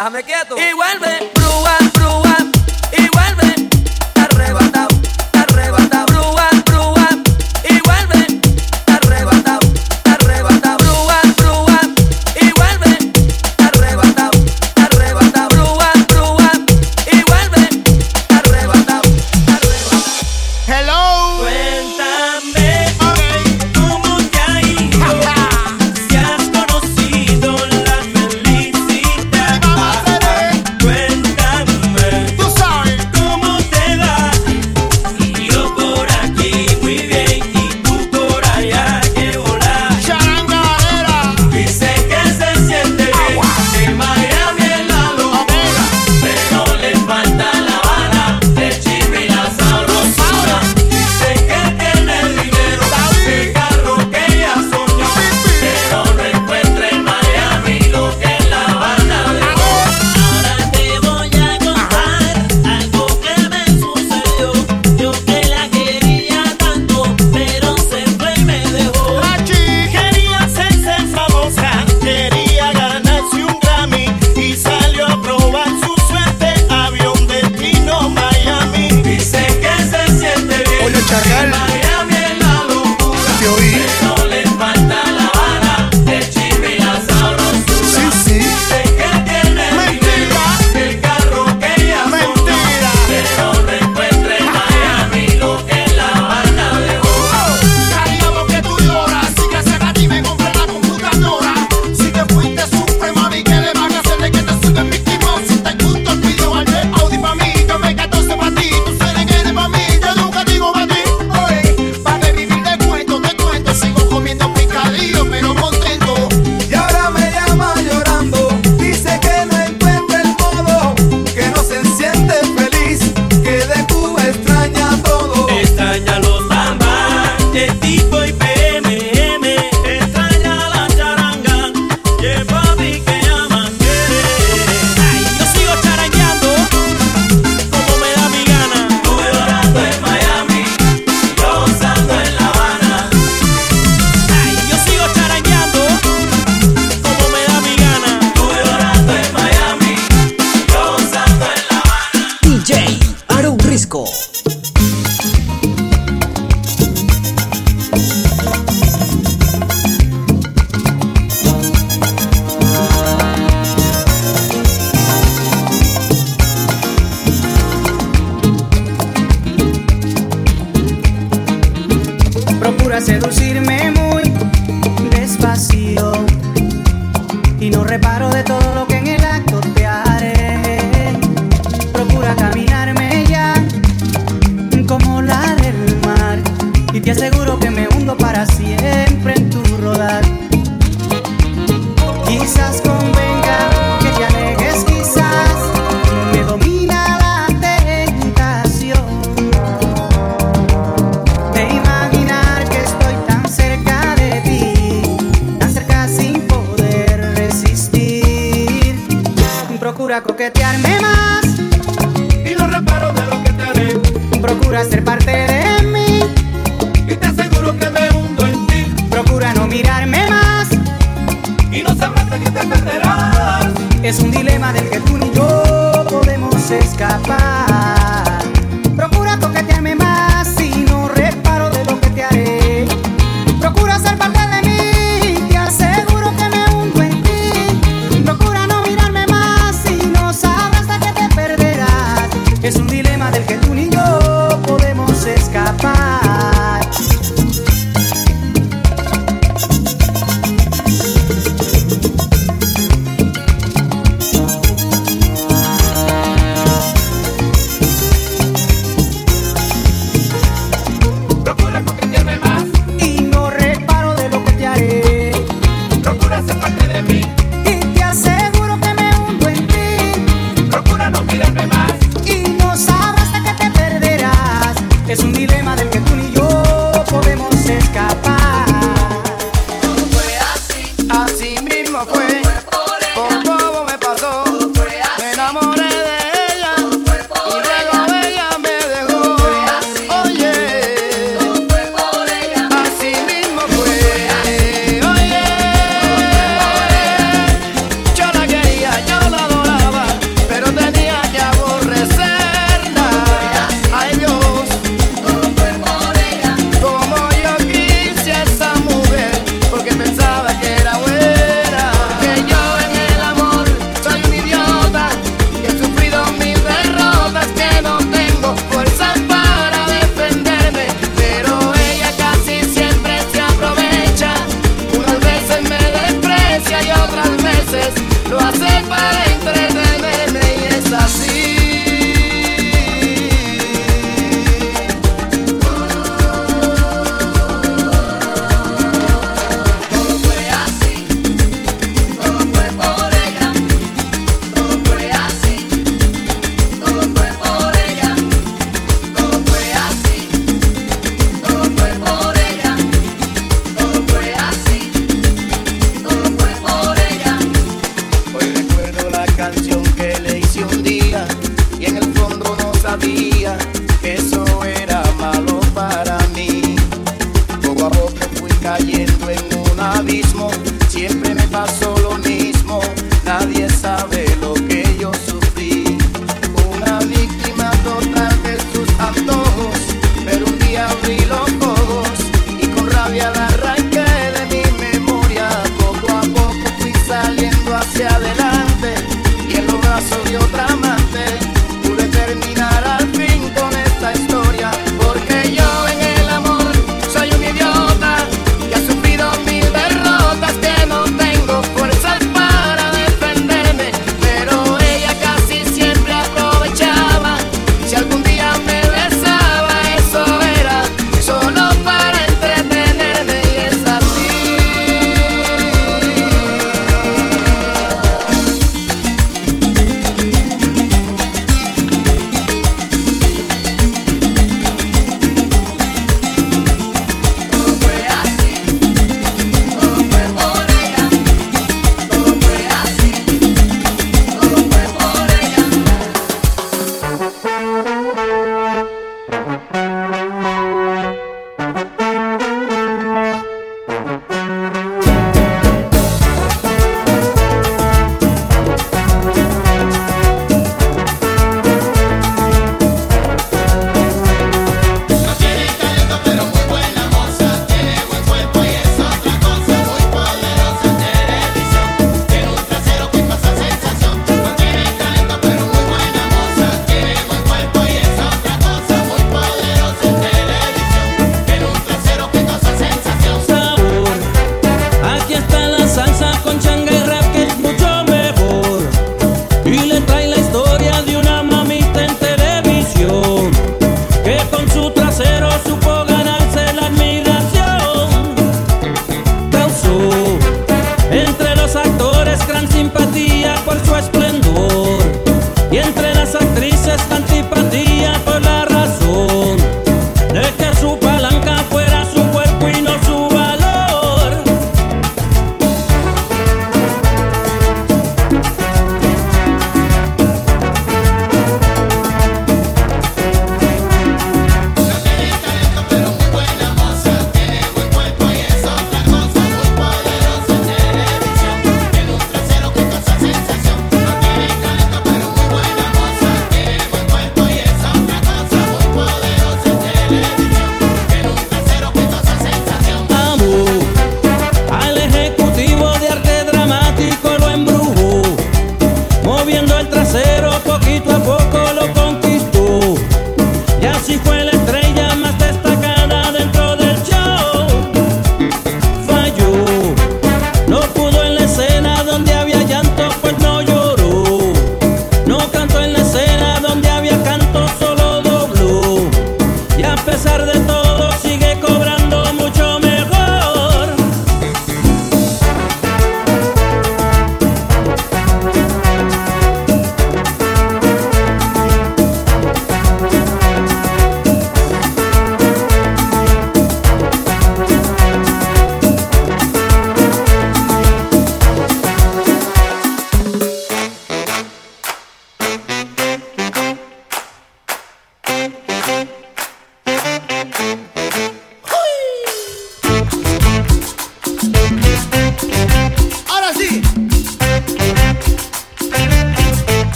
déjame 0.00 0.22
quieto. 0.24 0.39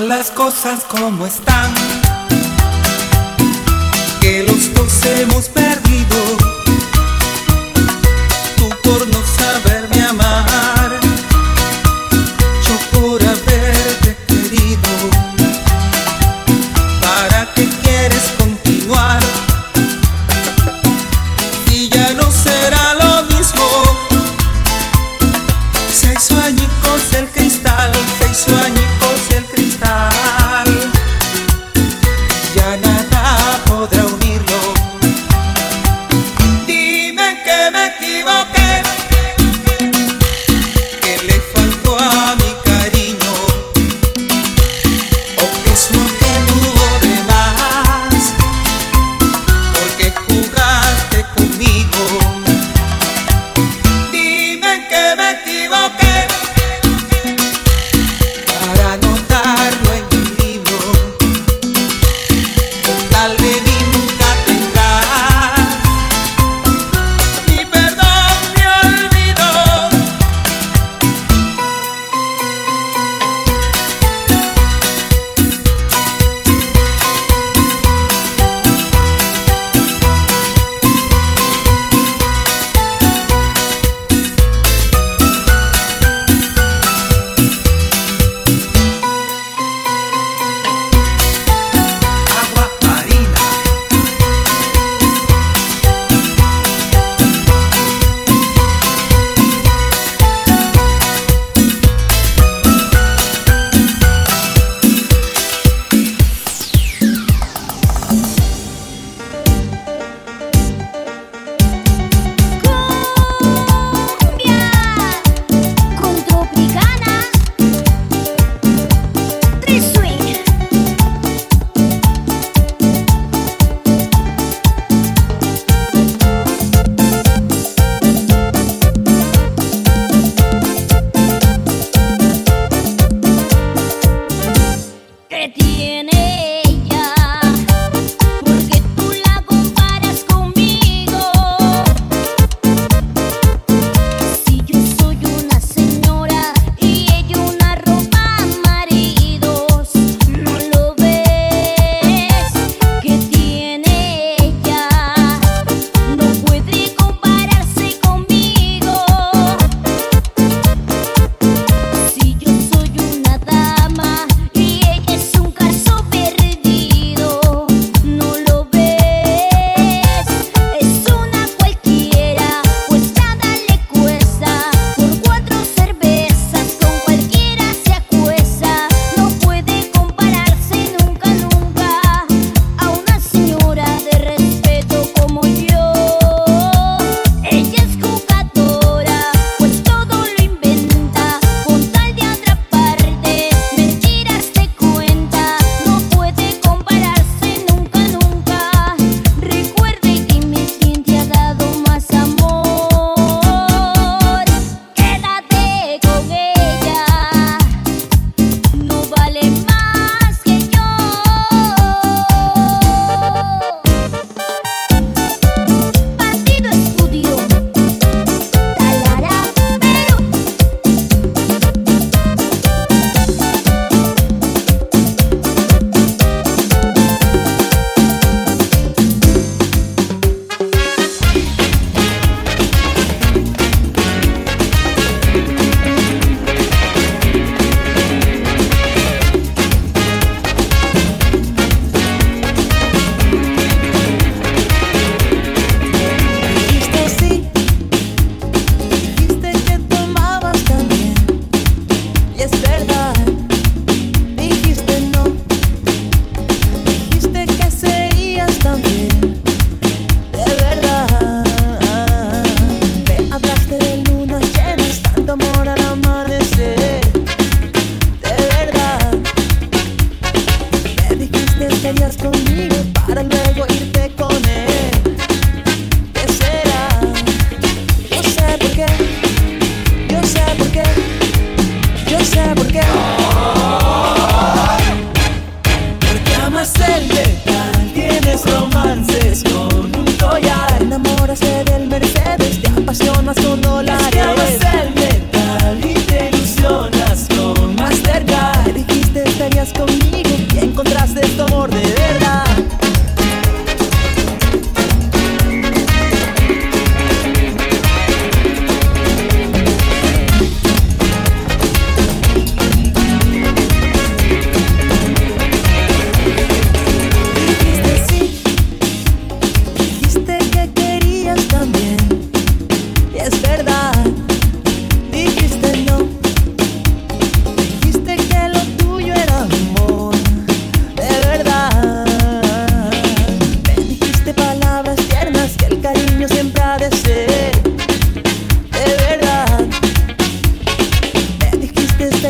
las 0.00 0.30
cosas 0.30 0.84
como 0.84 1.26
están, 1.26 1.72
que 4.20 4.44
los 4.44 4.72
dos 4.72 5.04
hemos 5.18 5.48
perdido. 5.48 6.01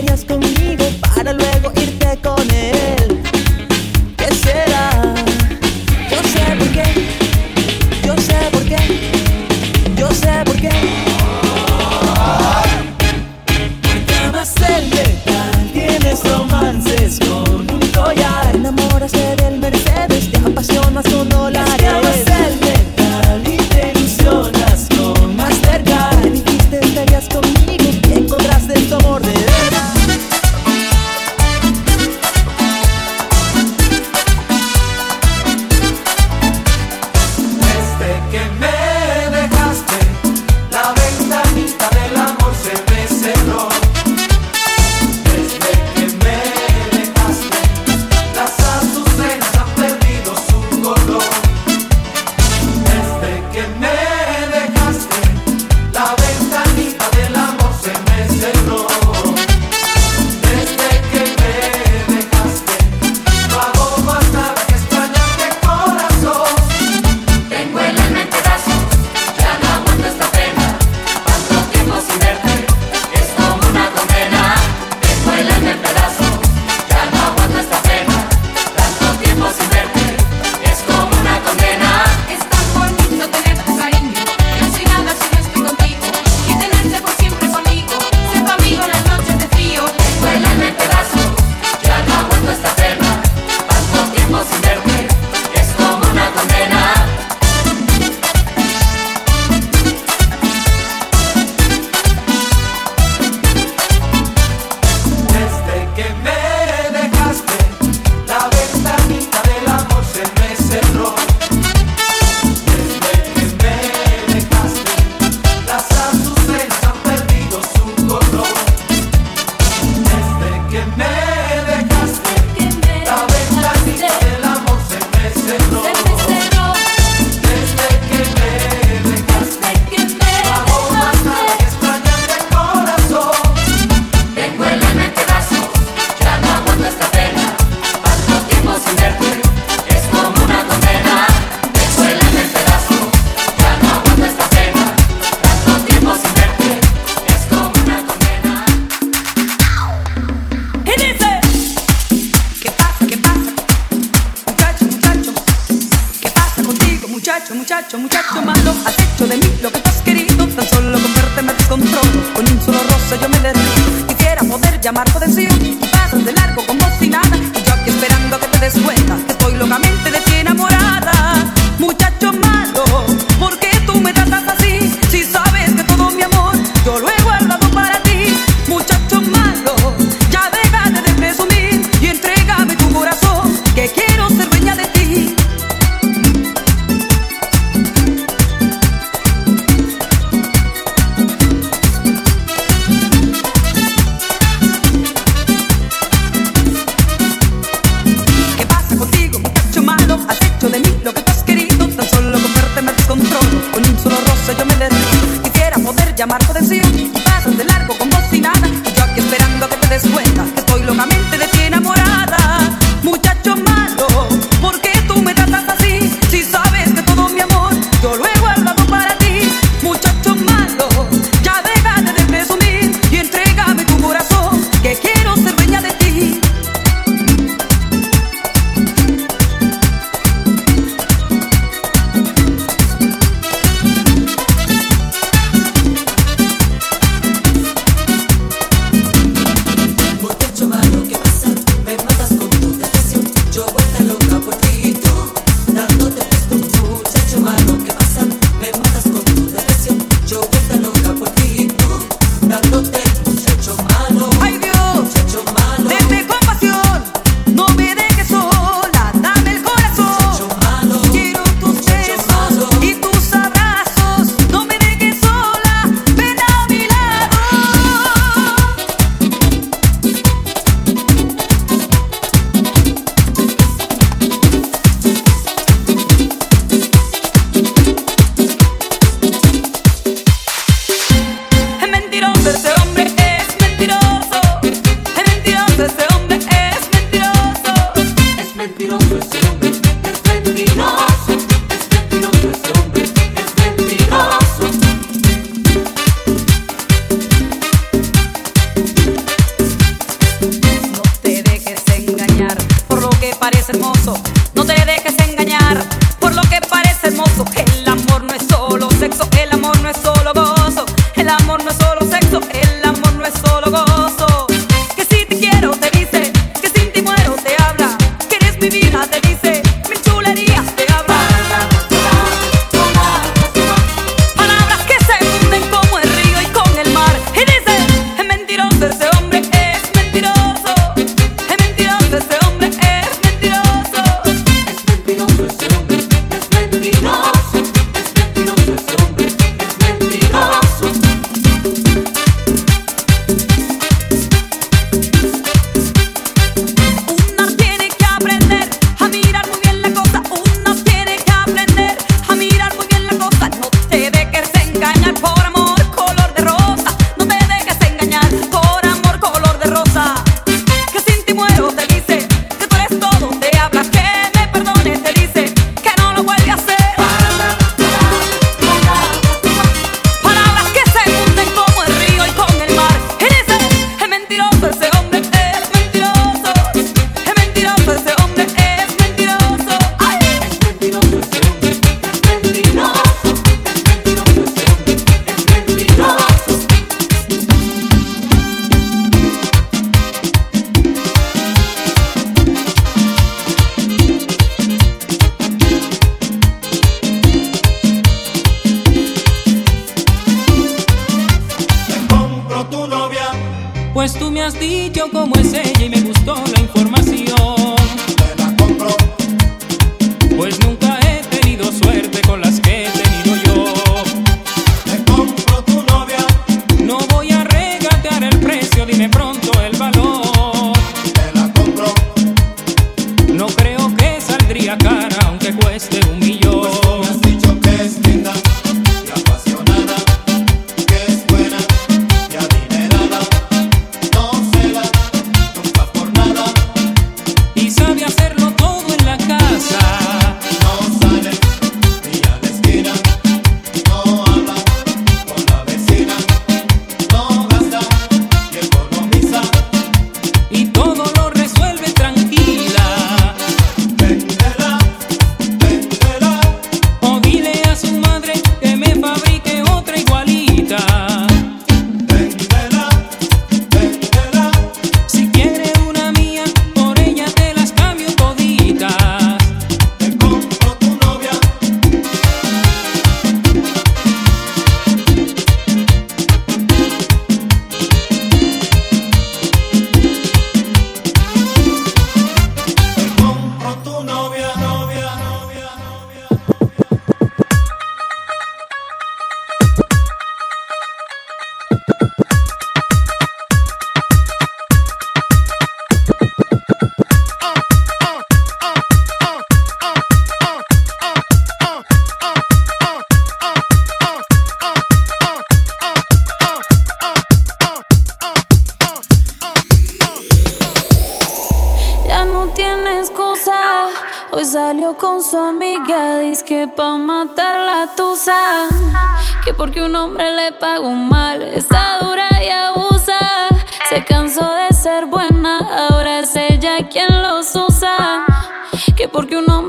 Estarías 0.02 0.24
conmigo 0.24 0.84
para 1.14 1.32
luego 1.32 1.72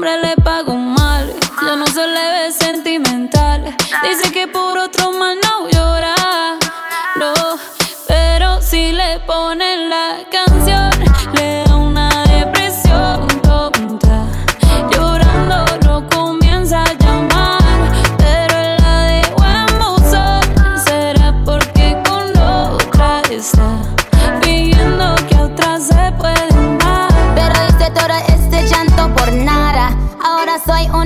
hombre 0.03 0.17
le 0.21 0.35
pagó 0.43 0.75
mal, 0.75 1.33
ya 1.61 1.75
no 1.77 1.87
se 1.87 2.05
le 2.05 2.31
ve 2.31 2.51
sentimental. 2.51 3.63
Dice 4.03 4.31
que 4.33 4.47
por 4.47 4.77
otro 4.77 5.13
mal 5.13 5.37
no. 5.41 5.72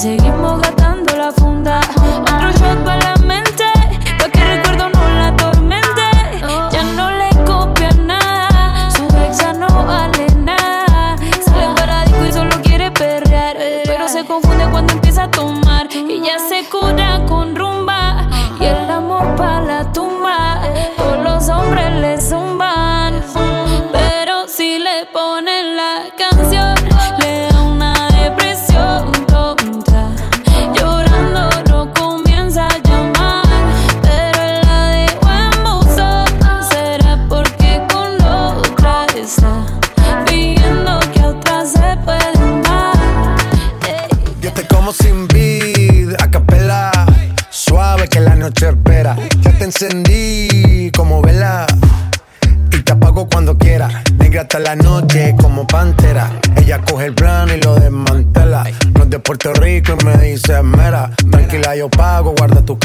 Take 0.00 0.18
it 0.18 0.24
you? 0.24 0.29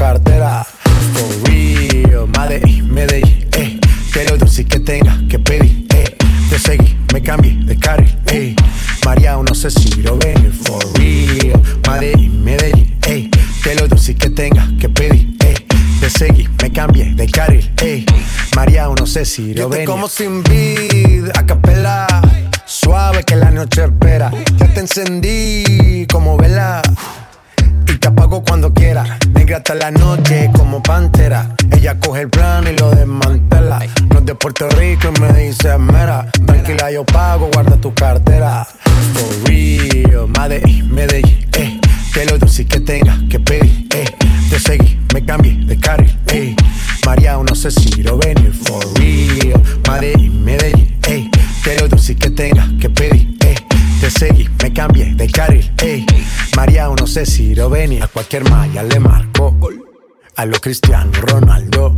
Cartera. 0.05 0.63
For 1.13 1.49
real, 1.49 2.27
Medellín, 2.27 2.93
Medellín, 2.93 3.47
eh. 3.57 3.79
Lo 4.29 4.37
dulce 4.37 4.63
que 4.63 4.79
tenga 4.79 5.19
que 5.27 5.39
pedir, 5.39 5.87
eh. 5.95 6.15
Te 6.49 6.59
seguí, 6.59 6.95
me 7.11 7.21
cambié 7.23 7.57
de 7.65 7.75
carril, 7.75 8.15
eh. 8.27 8.55
María, 9.03 9.35
no 9.35 9.55
sé 9.55 9.71
si 9.71 10.03
lo 10.03 10.15
ven, 10.17 10.53
for 10.53 10.83
real. 10.99 11.59
Medellín, 11.89 12.43
Medellín, 12.43 12.99
eh. 13.07 13.29
Lo 13.79 13.87
dulce 13.87 14.13
que 14.13 14.29
tenga 14.29 14.69
que 14.79 14.89
pedir, 14.89 15.35
eh. 15.43 15.55
Te 15.99 16.09
seguí, 16.11 16.47
me 16.61 16.71
cambié 16.71 17.15
de 17.15 17.27
carril, 17.27 17.71
ey. 17.81 18.05
María, 18.55 18.87
no 18.87 19.07
sé 19.07 19.25
si 19.25 19.55
lo 19.55 19.69
ven. 19.69 19.85
como 19.85 20.07
sin 20.07 20.43
vid, 20.43 21.29
a 21.33 21.45
capela. 21.47 22.05
Suave 22.67 23.23
que 23.23 23.35
la 23.35 23.49
noche 23.49 23.85
espera. 23.85 24.31
Ya 24.57 24.67
te 24.67 24.81
encendí 24.81 26.05
como 26.11 26.37
vela. 26.37 26.81
Cuando 28.43 28.73
quiera. 28.73 29.17
Negra 29.33 29.57
hasta 29.57 29.75
la 29.75 29.91
noche 29.91 30.49
como 30.53 30.83
pantera. 30.83 31.55
Ella 31.71 31.97
coge 31.99 32.21
el 32.21 32.29
plano 32.29 32.69
y 32.69 32.75
lo 32.75 32.91
desmantela. 32.91 33.79
No 34.09 34.19
es 34.19 34.25
de 34.25 34.35
Puerto 34.35 34.67
Rico 34.69 35.09
y 35.15 35.21
me 35.21 35.33
dice 35.33 35.77
mera. 35.77 36.29
Tranquila, 36.45 36.91
yo 36.91 37.05
pago, 37.05 37.49
guarda 37.53 37.77
tu 37.77 37.93
cartera. 37.93 38.67
For 39.13 39.49
real, 39.49 40.27
Medellín, 40.27 40.93
Medellín, 40.93 41.47
eh. 41.53 41.79
Que 42.15 42.23
lo 42.23 42.37
dulce 42.37 42.65
que 42.65 42.79
tenga 42.79 43.19
que 43.29 43.41
pedir, 43.41 43.87
eh. 43.93 44.05
Te 44.49 44.57
seguí, 44.57 44.97
me 45.13 45.25
cambié 45.25 45.57
de 45.65 45.77
carril, 45.77 46.17
eh. 46.27 46.55
María, 47.05 47.37
no 47.37 47.53
sé 47.53 47.69
si 47.71 48.03
lo 48.03 48.17
venir. 48.17 48.53
For 48.53 48.81
real, 48.97 49.61
Medellín, 49.85 50.45
Medellín, 50.45 50.97
eh. 51.09 51.29
Que 51.61 51.77
lo 51.77 51.89
dulce 51.89 52.15
que 52.15 52.29
tenga 52.29 52.69
que 52.79 52.89
pedir, 52.89 53.35
eh. 53.41 53.55
Te 53.99 54.09
seguí, 54.09 54.47
me 54.63 54.71
cambié 54.71 55.13
de 55.13 55.29
carril, 55.29 55.69
ey. 55.83 56.05
María, 56.55 56.87
no 56.87 57.05
sé 57.05 57.25
si 57.25 57.53
lo 57.53 57.69
venir. 57.69 58.01
A 58.01 58.07
cualquier 58.07 58.49
malla 58.49 58.81
le 58.81 58.97
marco. 58.97 59.53
A 60.37 60.45
lo 60.45 60.57
Cristiano 60.61 61.11
Ronaldo. 61.11 61.97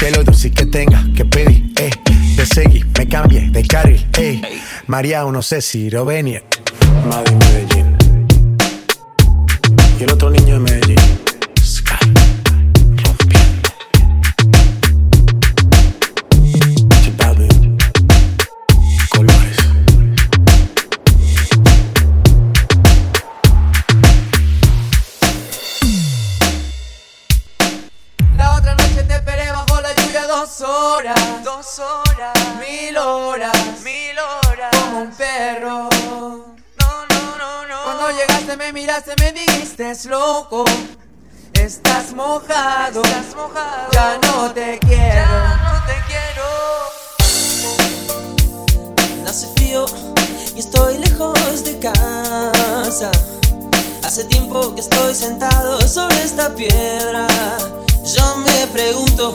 Que 0.00 0.10
lo 0.12 0.24
dulce 0.24 0.50
que 0.50 0.64
tenga 0.64 1.04
que 1.14 1.26
pedir, 1.26 1.72
eh. 1.76 1.90
Te 2.34 2.46
seguí, 2.46 2.82
me 2.98 3.06
cambié 3.06 3.50
de 3.50 3.62
carril, 3.66 4.06
eh. 4.16 4.40
María, 4.86 5.24
no 5.24 5.42
sé 5.42 5.60
si 5.60 5.90
lo 5.90 6.06
venir. 6.06 6.42
Madrid, 7.06 7.34
Medellín. 7.34 7.96
Y 9.98 10.02
el 10.02 10.10
otro 10.10 10.30
niño 10.30 10.54
de 10.54 10.60
Medellín. 10.60 10.89
Horas, 31.80 32.34
mil 32.58 32.96
horas, 32.96 33.80
mil 33.82 34.18
horas, 34.18 34.70
como 34.84 35.00
un 35.00 35.10
perro. 35.12 35.88
No, 36.78 37.06
no, 37.08 37.36
no, 37.38 37.66
no. 37.66 37.82
Cuando 37.84 38.10
llegaste 38.10 38.56
me 38.56 38.72
miraste, 38.72 39.14
me 39.18 39.32
dijiste 39.32 39.90
es 39.90 40.04
loco. 40.06 40.64
Estás 41.54 42.12
mojado, 42.14 43.02
estás 43.02 43.34
mojado. 43.34 43.90
Ya 43.92 44.18
no 44.22 44.50
te 44.52 44.78
quiero, 44.80 44.98
ya 44.98 45.56
no 45.64 45.82
te 45.86 45.94
quiero. 46.06 46.44
Hace 49.28 49.46
frío 49.54 49.86
y 50.56 50.60
estoy 50.60 50.98
lejos 50.98 51.64
de 51.64 51.78
casa. 51.78 53.10
Hace 54.02 54.24
tiempo 54.24 54.74
que 54.74 54.80
estoy 54.80 55.14
sentado 55.14 55.80
sobre 55.86 56.22
esta 56.22 56.54
piedra. 56.54 57.26
Yo 58.04 58.36
me 58.38 58.66
pregunto, 58.68 59.34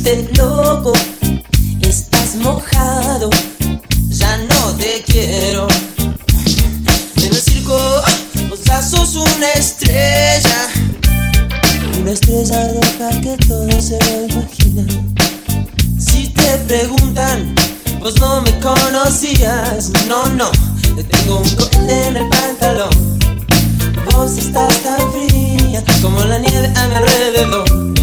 dijiste, 0.00 0.30
loco, 0.36 0.92
estás 1.82 2.36
mojado, 2.36 3.30
ya 4.08 4.36
no 4.38 4.74
te 4.76 5.02
quiero. 5.06 5.66
En 7.16 7.24
el 7.24 7.34
circo, 7.34 7.78
vos 8.48 8.62
ya 8.64 8.82
sos 8.82 9.14
una 9.16 9.52
estrella, 9.52 10.68
una 12.00 12.12
estrella 12.12 12.68
roja 12.74 13.20
que 13.20 13.36
todo 13.46 13.80
se 13.80 13.98
lo 14.04 14.26
imagina. 14.26 14.86
Si 15.98 16.28
te 16.28 16.58
preguntan, 16.66 17.54
vos 18.00 18.18
no 18.20 18.42
me 18.42 18.58
conocías, 18.60 19.90
no, 20.08 20.26
no, 20.30 20.50
te 20.96 21.04
tengo 21.04 21.38
un 21.38 21.50
cohete 21.50 22.08
en 22.08 22.16
el 22.16 22.28
pantalón. 22.28 23.18
Vos 24.12 24.36
estás 24.38 24.74
tan 24.82 25.12
fría 25.12 25.84
como 26.02 26.24
la 26.24 26.38
nieve 26.38 26.72
a 26.74 26.88
mi 26.88 26.94
alrededor. 26.94 27.99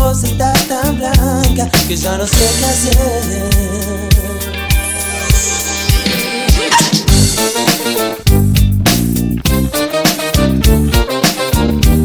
Vos 0.00 0.24
estás 0.24 0.66
tan 0.66 0.96
blanca 0.96 1.70
que 1.86 1.94
ya 1.94 2.16
no 2.16 2.26
sé 2.26 2.48
qué 2.58 2.64
hacer. 2.64 2.96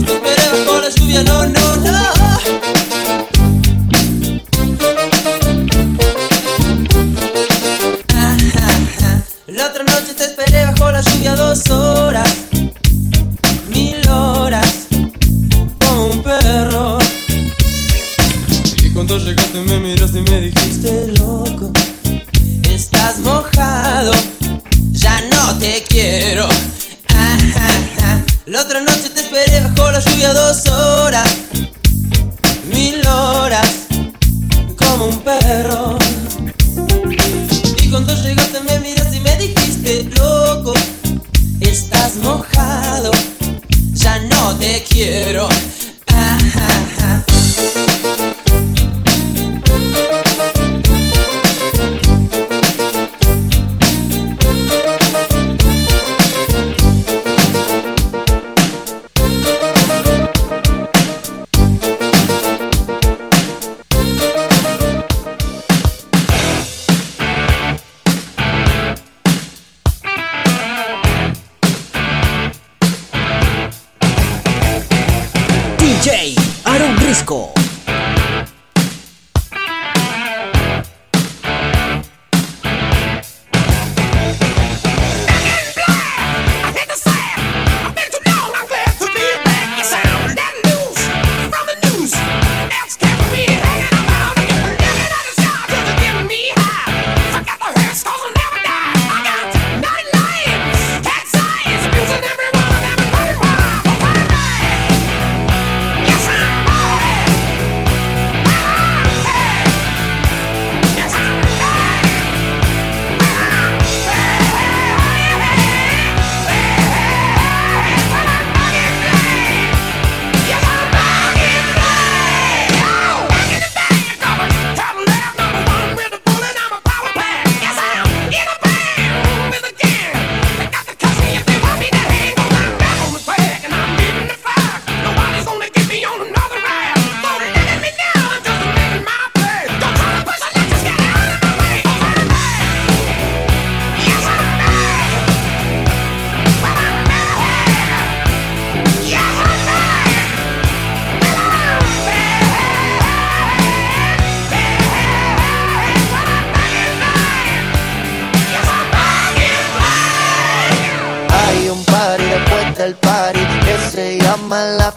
Esperé 0.06 0.46
bajo 0.52 0.82
la 0.82 0.90
lluvia, 0.90 1.24
no. 1.24 1.55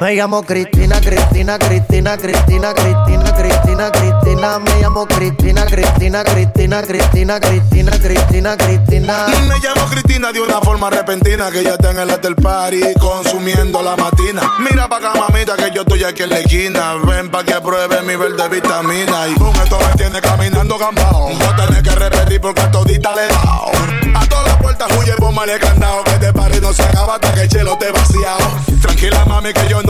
Me 0.00 0.14
llamo 0.14 0.42
Cristina, 0.42 0.98
Cristina, 0.98 1.58
Cristina, 1.58 2.16
Cristina, 2.16 2.72
Cristina, 2.72 3.34
Cristina, 3.34 3.90
Cristina. 3.92 4.58
Me 4.58 4.80
llamo 4.80 5.06
Cristina, 5.06 5.66
Cristina, 5.66 6.24
Cristina, 6.24 6.80
Cristina, 6.82 7.38
Cristina, 7.38 7.92
Cristina, 7.98 8.56
Cristina. 8.56 9.26
Me 9.46 9.58
llamo 9.58 9.86
Cristina 9.90 10.32
de 10.32 10.40
una 10.40 10.58
forma 10.62 10.88
repentina 10.88 11.50
que 11.50 11.62
ya 11.62 11.74
está 11.74 11.90
en 11.90 11.98
el 11.98 12.10
after 12.10 12.34
party 12.34 12.80
consumiendo 12.98 13.82
la 13.82 13.94
matina. 13.94 14.40
Mira 14.60 14.88
pa' 14.88 14.96
acá, 14.96 15.12
mamita, 15.14 15.54
que 15.56 15.70
yo 15.74 15.82
estoy 15.82 16.02
aquí 16.04 16.22
en 16.22 16.30
la 16.30 16.38
esquina. 16.38 16.94
Ven 17.04 17.30
pa' 17.30 17.44
que 17.44 17.60
pruebe 17.60 18.00
mi 18.00 18.16
verde 18.16 18.48
vitamina. 18.48 19.28
Y 19.28 19.34
con 19.34 19.54
esto 19.56 19.78
me 19.86 19.98
tiene 19.98 20.18
caminando 20.22 20.78
gambao. 20.78 21.28
No 21.28 21.56
tenés 21.56 21.82
que 21.82 21.90
repetir 21.90 22.40
porque 22.40 22.62
a 22.62 22.70
todita 22.70 23.14
le 23.14 23.26
he. 23.26 24.16
A 24.16 24.26
todas 24.30 24.46
las 24.46 24.56
puertas 24.56 24.88
huye, 24.98 25.12
póngale 25.16 25.58
candado. 25.58 26.04
Que 26.04 26.12
te 26.12 26.32
pare 26.32 26.58
no 26.58 26.72
se 26.72 26.84
acaba 26.84 27.16
hasta 27.16 27.34
que 27.34 27.42
el 27.42 27.48
chelo 27.50 27.76
te 27.76 27.90
vaciado. 27.92 28.38
Tranquila, 28.80 29.24
mami, 29.26 29.52
que 29.52 29.68
yo 29.68 29.82
no 29.82 29.89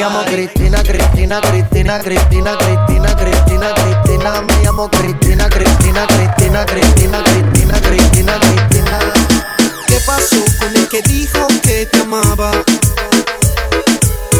llamo 0.00 0.24
Cristina, 0.24 0.82
Cristina, 0.82 1.40
Cristina, 1.42 1.98
Cristina, 1.98 2.56
Cristina, 2.56 3.14
Cristina, 3.16 3.74
Cristina. 3.74 4.40
Me 4.40 4.64
llamo 4.64 4.88
Cristina, 4.88 5.46
Cristina, 5.48 6.06
Cristina, 6.06 6.64
Cristina, 6.64 7.22
Cristina, 7.22 7.80
Cristina, 7.80 8.40
Cristina. 8.40 8.98
¿Qué 9.86 9.98
pasó 10.06 10.42
con 10.58 10.74
el 10.74 10.88
que 10.88 11.02
dijo 11.02 11.46
que 11.62 11.84
te 11.84 12.00
amaba? 12.00 12.50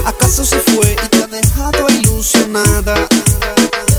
¿Acaso 0.06 0.46
se 0.46 0.60
fue 0.60 0.92
y 0.92 1.08
te 1.08 1.24
ha 1.24 1.26
dejado 1.26 1.86
ilusionada? 1.90 2.94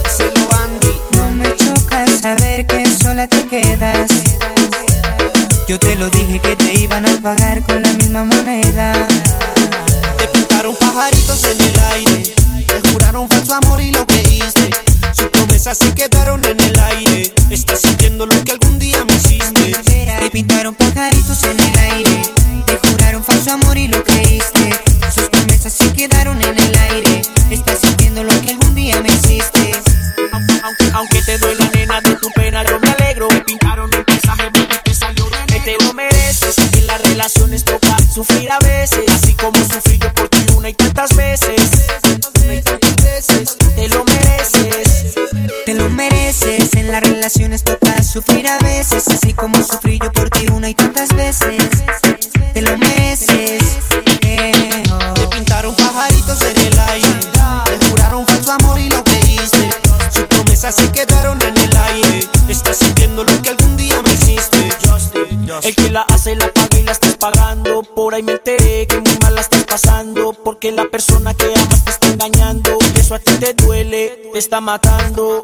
Se 0.09 0.25
lo 0.25 0.51
Andy. 0.63 0.99
No 1.15 1.29
me 1.29 1.55
choca 1.57 2.07
saber 2.07 2.65
que 2.65 2.87
sola 3.03 3.27
te 3.27 3.45
quedas. 3.45 4.09
Yo 5.67 5.77
te 5.77 5.95
lo 5.95 6.09
dije 6.09 6.39
que 6.39 6.55
te 6.55 6.73
iban 6.79 7.05
a 7.05 7.21
pagar 7.21 7.61
con 7.67 7.83
la 7.83 7.93
misma 7.93 8.23
moneda. 8.23 9.07
Te 10.61 10.67
pintaron 10.67 10.93
pajaritos 10.93 11.43
en 11.45 11.59
el 11.59 11.79
aire. 11.91 12.35
Te 12.67 12.89
juraron 12.91 13.27
falso 13.27 13.55
amor 13.55 13.81
y 13.81 13.91
lo 13.91 14.05
creíste. 14.05 14.69
Sus 15.11 15.27
promesas 15.29 15.75
se 15.75 15.91
quedaron 15.95 16.45
en 16.45 16.59
el 16.59 16.79
aire. 16.79 17.33
Estás 17.49 17.81
sintiendo 17.81 18.27
lo 18.27 18.43
que 18.43 18.51
algún 18.51 18.77
día 18.77 19.03
me 19.03 19.15
hiciste. 19.15 19.73
Te 20.19 20.29
pintaron 20.29 20.75
pajaritos 20.75 21.43
en 21.45 21.59
el 21.59 21.79
aire. 21.79 22.21
Te 22.67 22.77
juraron 22.77 23.23
falso 23.23 23.53
amor 23.53 23.75
y 23.75 23.87
lo 23.87 24.03
creíste. 24.03 24.69
Sus 25.15 25.29
promesas 25.29 25.73
se 25.73 25.91
quedaron 25.93 26.39
en 26.39 26.55
el 26.55 26.77
aire. 26.77 27.23
Estás 27.49 27.79
sintiendo 27.79 28.23
lo 28.23 28.41
que 28.41 28.51
algún 28.51 28.75
día 28.75 29.01
me 29.01 29.09
hiciste. 29.09 29.71
Aunque, 30.31 30.91
aunque 30.93 31.21
te 31.23 31.39
duele 31.39 31.71
nena 31.73 32.01
de 32.01 32.15
tu 32.17 32.29
pena, 32.35 32.63
yo 32.69 32.79
me 32.79 32.91
alegro. 32.91 33.27
Me 33.29 33.41
pintaron 33.41 33.91
el 33.95 34.05
paisaje 34.05 34.51
porque 34.53 34.77
te 34.83 34.93
salió 34.93 35.25
Que 35.47 35.59
te 35.61 35.83
lo 35.83 35.91
mereces. 35.95 36.55
En 36.73 36.85
las 36.85 37.01
relaciones 37.01 37.65
toca 37.65 37.97
sufrir 38.13 38.51
a 38.51 38.59
veces. 38.59 39.09
Así 39.09 39.33
como 39.33 39.57
sufrí 39.57 39.97
yo 39.97 40.13
por 40.13 40.29
ti 40.29 40.40
una 40.61 40.69
y 40.69 40.73
tantas 40.75 41.15
veces. 41.15 41.87
Una 42.43 42.53
y 42.53 42.61
tantas 42.61 42.95
veces. 42.97 43.57
Te 43.57 43.87
lo 43.89 44.05
mereces. 44.05 45.15
Te 45.65 45.73
lo 45.73 45.89
mereces. 45.89 46.75
En 46.75 46.91
las 46.91 47.01
relaciones 47.01 47.63
toca 47.63 48.03
sufrir 48.03 48.47
a 48.47 48.59
veces. 48.59 49.07
Así 49.07 49.33
como 49.33 49.55
sufrí 49.63 49.97
yo 49.97 50.11
por 50.11 50.29
ti 50.29 50.45
una 50.53 50.69
y 50.69 50.75
tantas 50.75 51.15
veces. 51.15 51.57
Te 52.53 52.61
lo 52.61 52.77
mereces. 52.77 53.79
Eh, 54.21 54.83
oh. 54.91 55.13
Te 55.15 55.27
pintaron 55.35 55.75
pajaritos 55.75 56.39
en 56.43 56.57
el 56.67 56.79
aire. 56.79 57.19
Te 57.79 57.89
juraron 57.89 58.27
falso 58.27 58.51
amor 58.51 58.79
y 58.79 58.87
lo 58.89 59.03
creíste. 59.03 59.67
Sus 60.13 60.25
promesas 60.25 60.75
se 60.75 60.91
quedaron 60.91 61.41
en 61.41 61.57
el 61.57 61.75
aire. 61.75 62.27
Estás 62.47 62.77
sintiendo 62.77 63.23
lo 63.23 63.41
que 63.41 63.49
algún 63.49 63.77
día 63.77 63.99
me 64.03 64.13
hiciste. 64.13 64.69
El 65.63 65.75
que 65.75 65.89
la 65.89 66.01
hace 66.01 66.35
la 66.35 66.53
paga 66.53 66.79
y 66.79 66.83
la 66.83 66.91
estás 66.91 67.17
pagando. 67.17 67.81
Por 67.81 68.13
ahí 68.13 68.21
me 68.21 68.33
enteré 68.33 68.85
que 68.85 69.01
la 69.41 69.57
estás 69.57 69.63
pasando. 69.63 70.33
Porque 70.33 70.71
la 70.71 70.85
persona 70.85 71.33
que 71.33 71.51
amas 71.55 71.83
te 71.83 71.91
está 71.91 72.07
engañando. 72.07 72.77
Y 72.95 72.99
eso 72.99 73.15
a 73.15 73.19
ti 73.19 73.33
te 73.39 73.53
duele, 73.53 74.21
te 74.33 74.39
está 74.39 74.61
matando. 74.61 75.43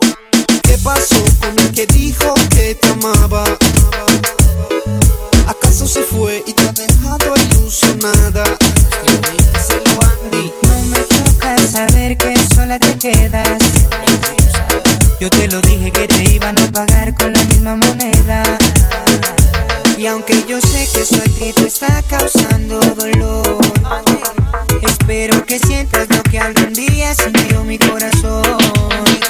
¿Qué 0.64 0.78
pasó 0.84 1.24
con 1.40 1.58
el 1.60 1.72
que 1.72 1.88
dijo 1.88 2.34
que 2.52 2.76
te 2.76 2.88
amaba? 2.90 3.44
¿Acaso 5.48 5.88
se 5.88 6.04
fue 6.04 6.44
y 6.46 6.54
te 6.54 6.68
ha 6.68 6.74
dejado 6.74 7.34
ilusionada? 7.50 8.44
No 10.64 10.82
me 10.92 10.98
choca 11.08 11.58
saber 11.68 12.18
que 12.18 12.36
sola 12.54 12.78
te 12.80 12.98
quedas. 12.98 13.60
Yo 15.20 15.30
te 15.30 15.48
lo 15.48 15.60
dije 15.62 15.92
que 15.92 16.08
te 16.08 16.24
iban 16.36 16.60
a 16.60 16.72
pagar 16.72 17.16
con 17.16 17.34
la 17.34 17.44
misma 17.46 17.76
moneda. 17.76 18.07
Aunque 20.10 20.46
yo 20.48 20.60
sé 20.62 20.88
que 20.94 21.02
eso 21.02 21.18
a 21.18 21.24
ti 21.24 21.52
te 21.54 21.68
está 21.68 22.02
causando 22.04 22.80
dolor, 22.80 23.60
espero 24.82 25.46
que 25.46 25.60
sientas 25.60 26.08
lo 26.10 26.24
que 26.24 26.40
algún 26.40 26.74
día 26.74 27.14
sintió 27.14 27.64
mi 27.66 27.78
corazón. 27.78 28.44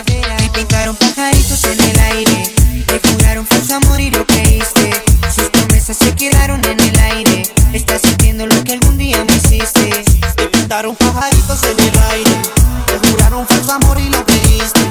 Te 0.05 0.49
pintaron 0.53 0.95
pajaritos 0.95 1.63
en 1.63 1.79
el 1.79 1.99
aire, 1.99 2.53
te 2.85 3.09
juraron 3.09 3.45
falso 3.47 3.75
amor 3.75 3.99
y 3.99 4.11
lo 4.11 4.25
creíste. 4.27 4.91
Sus 5.35 5.49
promesas 5.49 5.97
se 5.97 6.13
quedaron 6.13 6.63
en 6.65 6.79
el 6.79 6.99
aire. 6.99 7.43
Estás 7.73 8.01
sintiendo 8.01 8.45
lo 8.45 8.63
que 8.63 8.73
algún 8.73 8.97
día 8.97 9.25
me 9.25 9.35
hiciste. 9.35 9.89
Te 10.35 10.47
pintaron 10.47 10.95
pajaritos 10.95 11.63
en 11.63 11.79
el 11.79 11.99
aire. 12.11 12.41
Te 12.85 13.09
juraron 13.09 13.47
falso 13.47 13.73
amor 13.73 13.99
y 13.99 14.09
lo 14.09 14.23
creíste. 14.25 14.81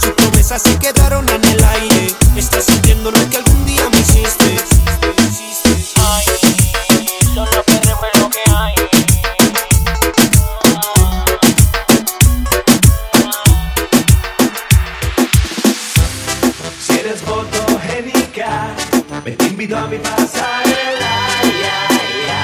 Sus 0.00 0.12
promesas 0.12 0.62
se 0.62 0.78
quedaron 0.78 1.24
en 1.24 1.28
el 1.28 1.30
aire. 1.30 1.31
Me 19.72 19.78
te 19.78 19.78
invito 19.78 19.78
a 19.78 19.88
mi 19.88 19.98
pasarela. 19.98 21.12
Ya, 21.62 21.78
ya, 22.28 22.40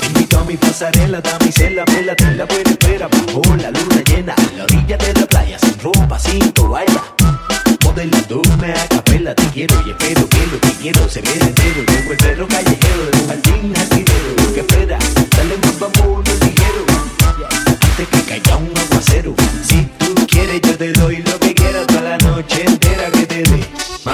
Te 0.00 0.06
invito 0.06 0.38
a 0.38 0.44
mi 0.44 0.56
pasarela, 0.56 1.20
damisela, 1.20 1.84
vela, 1.84 2.14
te 2.14 2.30
la 2.34 2.44
buena 2.46 2.70
espera 2.70 3.08
bajo 3.08 3.42
la 3.56 3.70
luna 3.70 4.02
llena, 4.06 4.34
a 4.34 4.56
la 4.56 4.64
orilla 4.64 4.96
de 4.96 5.14
la 5.14 5.26
playa, 5.26 5.58
sin 5.58 5.78
ropa, 5.80 6.18
sin 6.18 6.52
toalla. 6.52 7.02
Modelando 7.84 8.40
una 8.54 8.74
capela, 8.88 9.34
te 9.34 9.44
quiero 9.48 9.74
y 9.86 9.90
espero 9.90 10.28
que 10.28 10.46
lo 10.46 10.60
que 10.60 10.72
quiero 10.80 11.08
se 11.08 11.20
vea 11.20 11.34
entero. 11.34 11.84
Como 11.86 12.12
el 12.12 12.16
perro 12.16 12.48
callejero 12.48 13.06
de 13.10 13.18
un 13.18 13.28
jardín 13.28 13.74
jardinero 13.74 14.54
que 14.54 14.60
espera, 14.60 14.98
dale 15.36 15.56
más 15.58 15.78
vamos 15.78 16.24
ligero 16.40 16.84
antes 17.50 18.08
que 18.08 18.22
caiga 18.22 18.56
un 18.56 18.72
aguacero. 18.76 19.34
Si 19.62 19.84
tú 19.98 20.14
quieres, 20.26 20.60
yo 20.62 20.76
te 20.76 20.92
doy 20.92 21.23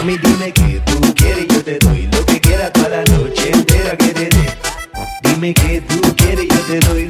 Mami, 0.01 0.17
dime 0.17 0.51
que 0.51 0.81
tú 0.87 1.15
quieres, 1.15 1.47
yo 1.49 1.63
te 1.63 1.79
doy 1.79 2.09
lo 2.11 2.25
que 2.25 2.41
quieras 2.41 2.73
toda 2.73 2.89
la 2.89 3.05
noche 3.05 3.51
entera 3.53 3.95
que 3.99 4.07
te 4.07 4.31
dé. 4.31 4.49
Dime 5.25 5.53
que 5.53 5.83
tú 5.83 6.01
quieres, 6.17 6.49
yo 6.49 6.59
te 6.61 6.81
doy 6.87 7.10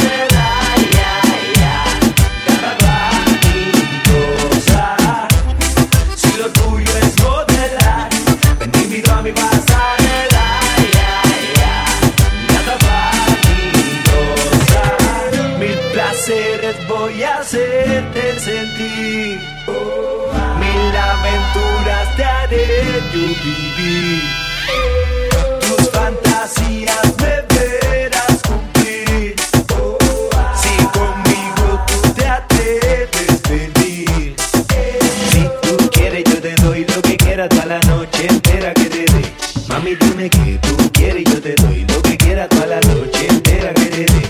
la 37.71 37.79
noche 37.87 38.27
entera 38.27 38.73
que 38.73 38.85
te 38.85 39.05
dé. 39.13 39.23
Mami, 39.69 39.95
dime 39.95 40.29
que 40.29 40.59
tú 40.61 40.75
quieres 40.91 41.23
yo 41.23 41.41
te 41.41 41.55
doy 41.55 41.85
lo 41.87 42.01
que 42.01 42.17
quieras 42.17 42.49
toda 42.49 42.65
la 42.65 42.81
noche 42.81 43.27
entera 43.29 43.73
que 43.73 43.85
te 43.85 44.05
dé. 44.11 44.21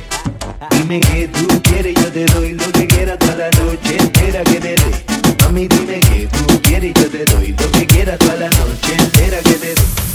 Dime 0.70 1.00
que 1.00 1.28
tú 1.28 1.48
quieres 1.64 1.96
yo 1.96 2.12
te 2.12 2.26
doy 2.26 2.54
lo 2.54 2.72
que 2.72 2.86
quieras 2.86 3.18
toda 3.18 3.36
la 3.38 3.50
noche 3.60 3.98
entera 3.98 4.44
que 4.44 4.60
te 4.60 4.76
dé. 4.76 4.92
Mami, 5.42 5.68
dime 5.68 6.00
que 6.02 6.28
tú 6.28 6.62
quieres 6.62 6.94
yo 6.94 7.10
te 7.10 7.26
doy 7.26 7.56
lo 7.60 7.72
que 7.72 7.88
quieras 7.88 8.20
toda 8.20 8.36
la 8.36 8.50
noche 8.50 8.94
entera 9.00 9.38
que 9.40 9.54
te 9.54 9.74
dé. 9.74 10.11